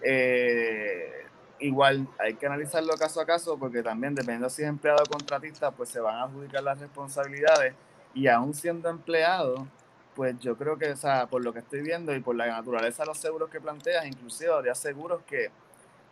eh, 0.01 1.25
igual 1.59 2.07
hay 2.19 2.35
que 2.35 2.45
analizarlo 2.45 2.93
caso 2.95 3.21
a 3.21 3.25
caso, 3.25 3.57
porque 3.57 3.83
también 3.83 4.15
dependiendo 4.15 4.49
si 4.49 4.63
es 4.63 4.67
empleado 4.67 5.03
o 5.03 5.09
contratista, 5.09 5.71
pues 5.71 5.89
se 5.89 5.99
van 5.99 6.15
a 6.15 6.23
adjudicar 6.23 6.63
las 6.63 6.79
responsabilidades, 6.79 7.73
y 8.13 8.27
aún 8.27 8.53
siendo 8.53 8.89
empleado, 8.89 9.67
pues 10.15 10.37
yo 10.39 10.55
creo 10.57 10.77
que, 10.77 10.91
o 10.91 10.97
sea, 10.97 11.27
por 11.27 11.43
lo 11.43 11.53
que 11.53 11.59
estoy 11.59 11.81
viendo 11.81 12.13
y 12.15 12.19
por 12.19 12.35
la 12.35 12.47
naturaleza 12.47 13.03
de 13.03 13.07
los 13.07 13.17
seguros 13.17 13.49
que 13.49 13.59
planteas, 13.59 14.05
inclusive 14.05 14.51
habría 14.51 14.75
seguros 14.75 15.23
que, 15.23 15.49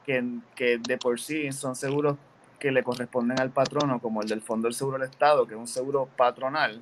que, 0.04 0.40
que 0.56 0.80
de 0.80 0.98
por 0.98 1.20
sí 1.20 1.52
son 1.52 1.76
seguros 1.76 2.18
que 2.58 2.72
le 2.72 2.84
corresponden 2.84 3.40
al 3.40 3.52
patrono, 3.52 4.00
como 4.00 4.22
el 4.22 4.28
del 4.28 4.42
Fondo 4.42 4.68
del 4.68 4.76
Seguro 4.76 4.98
del 4.98 5.10
Estado, 5.10 5.48
que 5.48 5.54
es 5.54 5.60
un 5.60 5.68
seguro 5.68 6.08
patronal. 6.16 6.80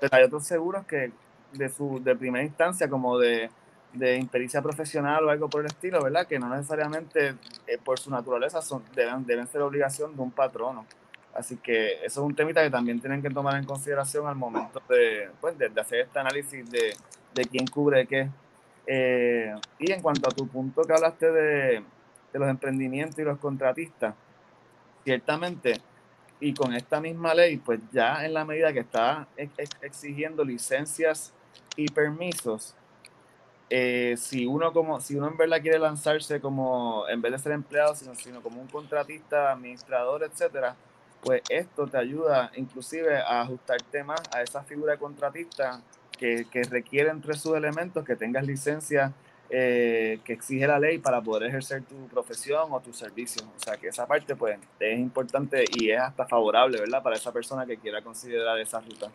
Pero 0.00 0.16
hay 0.16 0.24
otros 0.24 0.44
seguros 0.44 0.86
que 0.86 1.12
de, 1.52 1.68
su, 1.68 2.02
de 2.02 2.16
primera 2.16 2.44
instancia, 2.44 2.88
como 2.88 3.18
de, 3.18 3.50
de 3.92 4.16
impericia 4.16 4.62
profesional 4.62 5.24
o 5.24 5.30
algo 5.30 5.48
por 5.48 5.60
el 5.60 5.66
estilo, 5.66 6.02
¿verdad? 6.02 6.26
Que 6.26 6.38
no 6.38 6.48
necesariamente 6.48 7.34
eh, 7.66 7.78
por 7.82 7.98
su 7.98 8.10
naturaleza 8.10 8.62
son, 8.62 8.82
deben, 8.94 9.26
deben 9.26 9.46
ser 9.46 9.62
obligación 9.62 10.16
de 10.16 10.22
un 10.22 10.30
patrono. 10.30 10.86
Así 11.34 11.56
que 11.56 11.94
eso 12.04 12.20
es 12.20 12.26
un 12.26 12.34
temita 12.34 12.62
que 12.62 12.70
también 12.70 13.00
tienen 13.00 13.22
que 13.22 13.30
tomar 13.30 13.56
en 13.56 13.64
consideración 13.64 14.26
al 14.26 14.36
momento 14.36 14.82
de, 14.88 15.30
pues, 15.40 15.56
de, 15.58 15.70
hacer 15.80 16.00
este 16.00 16.18
análisis 16.18 16.70
de, 16.70 16.94
de, 17.34 17.44
quién 17.46 17.66
cubre 17.66 18.06
qué. 18.06 18.28
Eh, 18.86 19.54
y 19.78 19.92
en 19.92 20.02
cuanto 20.02 20.28
a 20.28 20.32
tu 20.32 20.46
punto 20.48 20.82
que 20.82 20.92
hablaste 20.92 21.30
de, 21.30 21.82
de 22.32 22.38
los 22.38 22.48
emprendimientos 22.48 23.18
y 23.18 23.22
los 23.22 23.38
contratistas, 23.38 24.14
ciertamente, 25.04 25.80
y 26.40 26.52
con 26.54 26.74
esta 26.74 27.00
misma 27.00 27.34
ley, 27.34 27.56
pues 27.58 27.80
ya 27.92 28.26
en 28.26 28.34
la 28.34 28.44
medida 28.44 28.72
que 28.72 28.80
está 28.80 29.28
exigiendo 29.80 30.44
licencias 30.44 31.32
y 31.76 31.86
permisos, 31.86 32.74
eh, 33.74 34.16
si 34.18 34.44
uno 34.44 34.70
como 34.74 35.00
si 35.00 35.16
uno 35.16 35.28
en 35.28 35.36
verdad 35.38 35.62
quiere 35.62 35.78
lanzarse 35.78 36.42
como 36.42 37.08
en 37.08 37.22
vez 37.22 37.32
de 37.32 37.38
ser 37.38 37.52
empleado 37.52 37.94
sino, 37.94 38.14
sino 38.14 38.42
como 38.42 38.60
un 38.60 38.66
contratista 38.66 39.50
administrador 39.50 40.24
etcétera 40.24 40.76
pues 41.22 41.40
esto 41.48 41.86
te 41.86 41.96
ayuda 41.96 42.50
inclusive 42.56 43.16
a 43.16 43.40
ajustarte 43.40 44.04
más 44.04 44.20
a 44.34 44.42
esa 44.42 44.62
figura 44.62 44.92
de 44.92 44.98
contratista 44.98 45.80
que, 46.18 46.46
que 46.50 46.64
requiere 46.64 47.08
entre 47.08 47.32
sus 47.32 47.56
elementos 47.56 48.04
que 48.04 48.14
tengas 48.14 48.46
licencia 48.46 49.14
eh, 49.48 50.20
que 50.24 50.34
exige 50.34 50.66
la 50.66 50.78
ley 50.78 50.98
para 50.98 51.22
poder 51.22 51.48
ejercer 51.48 51.82
tu 51.82 52.08
profesión 52.08 52.68
o 52.70 52.80
tu 52.80 52.94
servicio. 52.94 53.42
O 53.54 53.62
sea 53.62 53.76
que 53.76 53.88
esa 53.88 54.06
parte 54.06 54.34
pues 54.34 54.58
es 54.80 54.98
importante 54.98 55.64
y 55.78 55.90
es 55.90 56.00
hasta 56.00 56.26
favorable, 56.26 56.80
¿verdad? 56.80 57.02
Para 57.02 57.16
esa 57.16 57.32
persona 57.32 57.66
que 57.66 57.76
quiera 57.76 58.00
considerar 58.00 58.58
esa 58.58 58.80
ruta. 58.80 59.10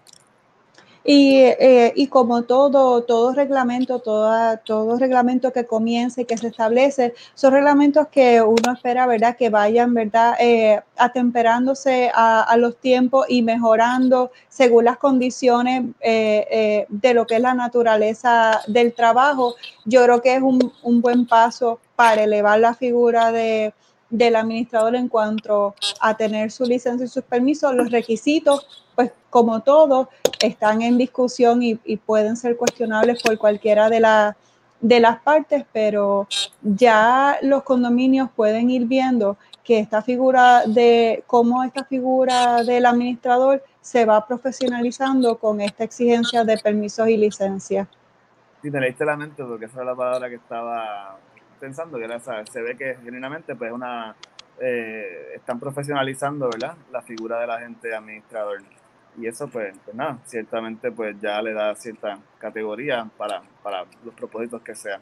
Y, 1.09 1.37
eh, 1.37 1.93
y, 1.95 2.07
como 2.07 2.43
todo, 2.43 3.03
todo 3.03 3.31
reglamento, 3.31 3.99
toda, 3.99 4.57
todo 4.57 4.99
reglamento 4.99 5.53
que 5.53 5.65
comience, 5.65 6.25
que 6.25 6.37
se 6.37 6.47
establece, 6.47 7.13
son 7.33 7.53
reglamentos 7.53 8.09
que 8.09 8.41
uno 8.41 8.73
espera, 8.73 9.07
¿verdad? 9.07 9.37
Que 9.37 9.49
vayan, 9.49 9.93
¿verdad? 9.93 10.35
Eh, 10.37 10.81
atemperándose 10.97 12.11
a, 12.13 12.53
los 12.57 12.75
tiempos 12.81 13.25
y 13.29 13.41
mejorando 13.41 14.31
según 14.49 14.83
las 14.83 14.97
condiciones 14.97 15.85
eh, 16.01 16.85
de 16.89 17.13
lo 17.13 17.25
que 17.25 17.35
es 17.35 17.41
la 17.41 17.53
naturaleza 17.53 18.59
del 18.67 18.93
trabajo. 18.93 19.55
Yo 19.85 20.03
creo 20.03 20.21
que 20.21 20.35
es 20.35 20.41
un, 20.41 20.73
un 20.83 20.99
buen 20.99 21.25
paso 21.25 21.79
para 21.95 22.23
elevar 22.23 22.59
la 22.59 22.73
figura 22.73 23.31
de, 23.31 23.73
del 24.09 24.35
administrador 24.35 24.95
en 24.95 25.07
cuanto 25.07 25.75
a 25.99 26.15
tener 26.17 26.51
su 26.51 26.65
licencia 26.65 27.05
y 27.05 27.09
sus 27.09 27.23
permisos, 27.23 27.73
los 27.73 27.91
requisitos 27.91 28.83
pues 28.95 29.11
como 29.37 29.61
todo, 29.61 30.09
están 30.41 30.81
en 30.81 30.97
discusión 30.97 31.61
y, 31.61 31.75
pueden 31.97 32.35
ser 32.35 32.57
cuestionables 32.57 33.21
por 33.21 33.37
cualquiera 33.37 33.87
de, 33.87 34.33
de 34.81 34.99
las 34.99 35.19
partes, 35.19 35.63
pero 35.71 36.27
ya 36.63 37.37
los 37.43 37.61
condominios 37.61 38.31
pueden 38.35 38.71
ir 38.71 38.85
viendo 38.85 39.37
que 39.63 39.77
esta 39.77 40.01
figura 40.01 40.63
de 40.65 41.23
cómo 41.27 41.63
esta 41.63 41.83
figura 41.85 42.63
del 42.63 42.87
administrador 42.87 43.63
se 43.79 44.05
va 44.05 44.25
profesionalizando 44.25 45.37
con 45.37 45.61
esta 45.61 45.83
exigencia 45.83 46.43
de 46.43 46.57
permisos 46.57 47.07
y 47.07 47.17
licencias. 47.17 47.87
Sí, 48.63 48.71
me 48.71 48.79
leíste 48.79 49.05
la 49.05 49.15
mente 49.17 49.43
porque 49.43 49.65
esa 49.65 49.81
es 49.81 49.85
la 49.85 49.95
palabra 49.95 50.29
que 50.29 50.35
estaba 50.35 51.15
pensando, 51.59 51.99
que 51.99 52.05
era, 52.05 52.19
se 52.19 52.61
ve 52.61 52.75
que 52.75 52.95
genuinamente 53.03 53.55
pues 53.55 53.71
una 53.71 54.15
eh, 54.59 55.33
están 55.35 55.59
profesionalizando 55.59 56.49
¿verdad? 56.49 56.75
la 56.91 57.03
figura 57.03 57.39
del 57.39 57.51
agente 57.51 57.93
administrador 57.93 58.63
y 59.17 59.27
eso 59.27 59.47
pues, 59.47 59.75
pues, 59.83 59.95
nada, 59.95 60.19
ciertamente 60.25 60.91
pues 60.91 61.15
ya 61.19 61.41
le 61.41 61.53
da 61.53 61.75
cierta 61.75 62.19
categoría 62.37 63.09
para, 63.17 63.41
para 63.63 63.85
los 64.05 64.13
propósitos 64.13 64.61
que 64.61 64.75
sean. 64.75 65.01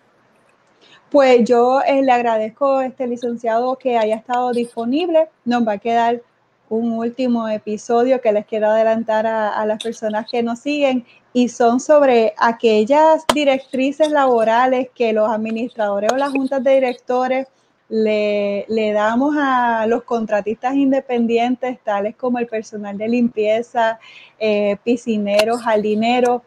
Pues 1.09 1.43
yo 1.43 1.81
eh, 1.81 2.01
le 2.01 2.11
agradezco 2.11 2.81
este 2.81 3.07
licenciado 3.07 3.75
que 3.75 3.97
haya 3.97 4.15
estado 4.15 4.51
disponible. 4.51 5.29
Nos 5.43 5.67
va 5.67 5.73
a 5.73 5.77
quedar 5.77 6.21
un 6.69 6.93
último 6.93 7.47
episodio 7.47 8.21
que 8.21 8.31
les 8.31 8.45
quiero 8.45 8.67
adelantar 8.67 9.27
a, 9.27 9.49
a, 9.49 9.65
las 9.65 9.83
personas 9.83 10.27
que 10.29 10.41
nos 10.41 10.59
siguen 10.59 11.05
y 11.31 11.49
son 11.49 11.79
sobre 11.79 12.33
aquellas 12.37 13.23
directrices 13.33 14.09
laborales 14.09 14.89
que 14.95 15.13
los 15.13 15.29
administradores 15.29 16.11
o 16.11 16.17
las 16.17 16.31
juntas 16.31 16.63
de 16.63 16.71
directores 16.71 17.47
le, 17.89 18.93
damos 18.93 19.35
a 19.37 19.85
los 19.87 20.03
contratistas 20.03 20.75
independientes, 20.75 21.79
tales 21.83 22.15
como 22.15 22.39
el 22.39 22.47
personal 22.47 22.97
de 22.97 23.07
limpieza, 23.07 23.99
eh, 24.39 24.77
piscineros, 24.83 25.61
jardineros, 25.61 26.41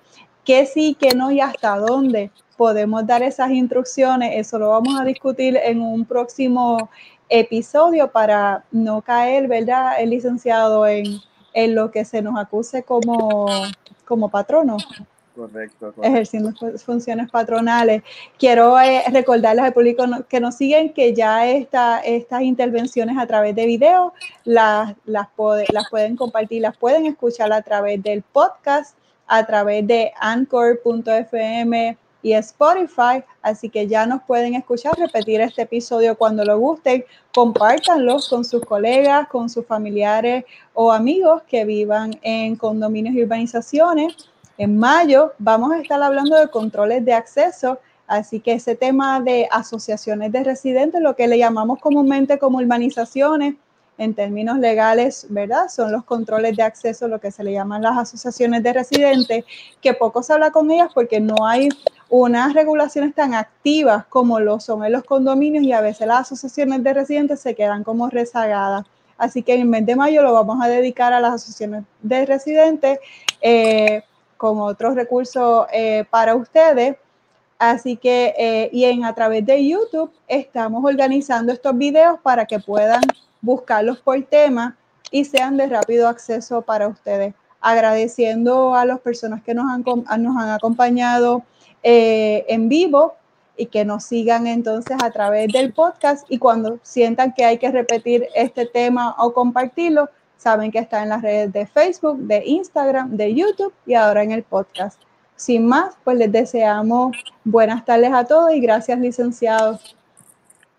qué 0.45 0.67
sí, 0.67 0.97
qué 0.99 1.15
no 1.15 1.31
y 1.31 1.41
hasta 1.41 1.77
dónde 1.77 2.31
podemos 2.57 3.07
dar 3.07 3.23
esas 3.23 3.51
instrucciones. 3.51 4.33
Eso 4.35 4.59
lo 4.59 4.71
vamos 4.71 5.01
a 5.01 5.05
discutir 5.05 5.57
en 5.63 5.81
un 5.81 6.05
próximo 6.05 6.91
episodio 7.29 8.11
para 8.11 8.65
no 8.73 9.03
caer, 9.03 9.49
¿verdad, 9.49 10.01
el 10.01 10.11
licenciado, 10.11 10.87
en, 10.87 11.21
en 11.53 11.75
lo 11.75 11.91
que 11.91 12.05
se 12.05 12.23
nos 12.23 12.39
acuse 12.39 12.83
como, 12.83 13.47
como 14.05 14.29
patrono. 14.29 14.77
Correcto, 15.39 15.95
ejerciendo 16.03 16.51
funciones 16.85 17.31
patronales. 17.31 18.03
Quiero 18.41 18.77
eh, 18.81 19.05
recordarles 19.13 19.67
al 19.67 19.73
público 19.73 20.05
que 20.29 20.41
nos 20.41 20.57
siguen 20.57 20.93
que 20.93 21.15
ya 21.15 21.47
esta, 21.47 22.01
estas 22.01 22.43
intervenciones 22.43 23.17
a 23.17 23.25
través 23.25 23.55
de 23.55 23.65
video 23.65 24.13
las, 24.45 24.97
las, 25.05 25.29
las 25.73 25.89
pueden 25.91 26.17
compartir, 26.17 26.63
las 26.63 26.77
pueden 26.77 27.07
escuchar 27.07 27.53
a 27.53 27.63
través 27.63 28.03
del 28.03 28.23
podcast, 28.23 28.99
a 29.29 29.47
través 29.47 29.87
de 29.87 30.11
anchor.fm 30.19 31.97
y 32.21 32.33
Spotify, 32.33 33.23
así 33.41 33.69
que 33.69 33.87
ya 33.87 34.07
nos 34.07 34.23
pueden 34.25 34.55
escuchar, 34.55 34.99
repetir 34.99 35.41
este 35.41 35.63
episodio 35.63 36.17
cuando 36.19 36.45
lo 36.45 36.59
gusten, 36.59 37.05
compártanlos 37.33 38.29
con 38.29 38.45
sus 38.45 38.65
colegas, 38.65 39.29
con 39.29 39.49
sus 39.49 39.65
familiares 39.65 40.45
o 40.75 40.91
amigos 40.91 41.43
que 41.45 41.65
vivan 41.65 42.19
en 42.23 42.57
condominios 42.57 43.15
y 43.15 43.23
urbanizaciones 43.23 44.17
en 44.59 44.77
mayo 44.77 45.33
vamos 45.39 45.73
a 45.73 45.79
estar 45.79 46.03
hablando 46.03 46.37
de 46.37 46.49
controles 46.49 47.05
de 47.05 47.15
acceso, 47.15 47.79
así 48.07 48.41
que 48.41 48.55
ese 48.55 48.75
tema 48.75 49.21
de 49.21 49.49
asociaciones 49.51 50.33
de 50.33 50.45
residentes, 50.45 51.01
lo 51.01 51.17
que 51.17 51.29
le 51.29 51.39
llamamos 51.39 51.79
comúnmente 51.79 52.39
como 52.39 52.59
urbanizaciones, 52.59 53.55
en 53.99 54.15
términos 54.15 54.59
legales, 54.59 55.27
¿verdad? 55.29 55.69
Son 55.69 55.91
los 55.91 56.05
controles 56.05 56.57
de 56.57 56.63
acceso, 56.63 57.09
lo 57.09 57.21
que 57.21 57.33
se 57.33 57.43
le 57.43 57.53
llaman 57.53 57.83
las 57.83 57.99
asociaciones 57.99 58.63
de 58.63 58.73
residentes, 58.73 59.45
que 59.83 59.93
poco 59.93 60.23
se 60.23 60.33
habla 60.33 60.53
con 60.53 60.71
ellas 60.71 60.91
porque 60.95 61.21
no 61.21 61.45
hay 61.45 61.69
unas 62.09 62.55
regulaciones 62.55 63.15
tan 63.15 63.35
activas 63.35 64.07
como 64.07 64.39
lo 64.39 64.61
son 64.61 64.85
en 64.85 64.93
los 64.93 65.03
condominios 65.03 65.65
y 65.65 65.73
a 65.73 65.81
veces 65.81 66.07
las 66.07 66.21
asociaciones 66.21 66.83
de 66.83 66.95
residentes 66.95 67.41
se 67.41 67.55
quedan 67.55 67.83
como 67.83 68.09
rezagadas. 68.09 68.87
Así 69.19 69.43
que 69.43 69.55
en 69.55 69.63
el 69.63 69.67
mes 69.67 69.85
de 69.85 69.97
mayo 69.97 70.23
lo 70.23 70.33
vamos 70.33 70.63
a 70.63 70.69
dedicar 70.69 71.13
a 71.13 71.19
las 71.19 71.35
asociaciones 71.35 71.83
de 72.01 72.25
residentes 72.25 73.01
eh, 73.41 74.03
con 74.39 74.59
otros 74.61 74.95
recursos 74.95 75.67
eh, 75.73 76.05
para 76.09 76.35
ustedes. 76.35 76.97
Así 77.59 77.97
que, 77.97 78.35
eh, 78.39 78.71
y 78.73 78.85
en 78.85 79.05
a 79.05 79.15
través 79.15 79.45
de 79.45 79.69
YouTube 79.69 80.11
estamos 80.27 80.83
organizando 80.83 81.53
estos 81.53 81.77
videos 81.77 82.19
para 82.21 82.47
que 82.47 82.59
puedan 82.61 83.03
buscarlos 83.43 83.99
por 83.99 84.23
tema 84.23 84.77
y 85.11 85.25
sean 85.25 85.57
de 85.57 85.67
rápido 85.67 86.09
acceso 86.09 86.63
para 86.63 86.89
ustedes. 86.89 87.35
Agradeciendo 87.61 88.75
a 88.75 88.87
las 88.87 89.01
personas 89.01 89.43
que 89.43 89.53
nos 89.53 89.67
han, 89.71 89.83
nos 90.23 90.37
han 90.37 90.51
acompañado 90.51 91.43
en 91.83 92.69
vivo 92.69 93.15
y 93.57 93.67
que 93.67 93.85
nos 93.85 94.05
sigan 94.05 94.47
entonces 94.47 94.97
a 95.03 95.11
través 95.11 95.53
del 95.53 95.73
podcast 95.73 96.25
y 96.31 96.39
cuando 96.39 96.79
sientan 96.83 97.35
que 97.35 97.45
hay 97.45 97.59
que 97.59 97.71
repetir 97.71 98.29
este 98.35 98.67
tema 98.67 99.17
o 99.19 99.33
compartirlo, 99.33 100.09
saben 100.39 100.73
que 100.73 100.79
está 100.79 101.03
en 101.03 101.11
las 101.11 101.21
redes 101.21 101.53
de 101.53 101.67
Facebook, 101.67 102.17
de 102.21 102.43
Instagram, 102.47 103.11
de 103.11 103.35
YouTube 103.35 103.75
y 103.85 103.93
ahora 103.93 104.23
en 104.23 104.33
el 104.33 104.43
podcast. 104.43 104.99
Sin 105.37 105.67
más, 105.67 105.99
pues 106.03 106.17
les 106.17 106.33
deseamos 106.33 107.15
buenas 107.45 107.85
tardes 107.85 108.13
a 108.13 108.25
todos 108.25 108.55
y 108.55 108.61
gracias, 108.61 108.99
licenciados. 108.99 109.95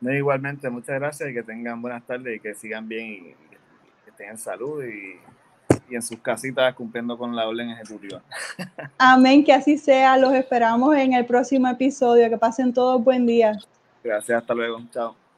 igualmente, 0.01 0.67
muchas 0.71 0.99
gracias 0.99 1.29
y 1.29 1.33
que 1.35 1.43
tengan 1.43 1.79
buenas 1.79 2.03
tardes 2.03 2.37
y 2.37 2.39
que 2.39 2.55
sigan 2.55 2.87
bien 2.87 3.05
y 3.05 3.35
que 4.05 4.11
tengan 4.17 4.39
salud 4.39 4.83
y 4.83 5.19
y 5.89 5.95
en 5.95 6.01
sus 6.01 6.19
casitas 6.19 6.73
cumpliendo 6.75 7.17
con 7.17 7.35
la 7.35 7.47
orden 7.47 7.69
ejecutiva. 7.71 8.21
Amén, 8.97 9.43
que 9.43 9.53
así 9.53 9.77
sea. 9.77 10.17
Los 10.17 10.33
esperamos 10.33 10.95
en 10.95 11.13
el 11.13 11.25
próximo 11.25 11.67
episodio. 11.67 12.29
Que 12.29 12.37
pasen 12.37 12.73
todos 12.73 13.03
buen 13.03 13.25
día. 13.25 13.57
Gracias, 14.03 14.41
hasta 14.41 14.53
luego. 14.53 14.81
Chao. 14.91 15.28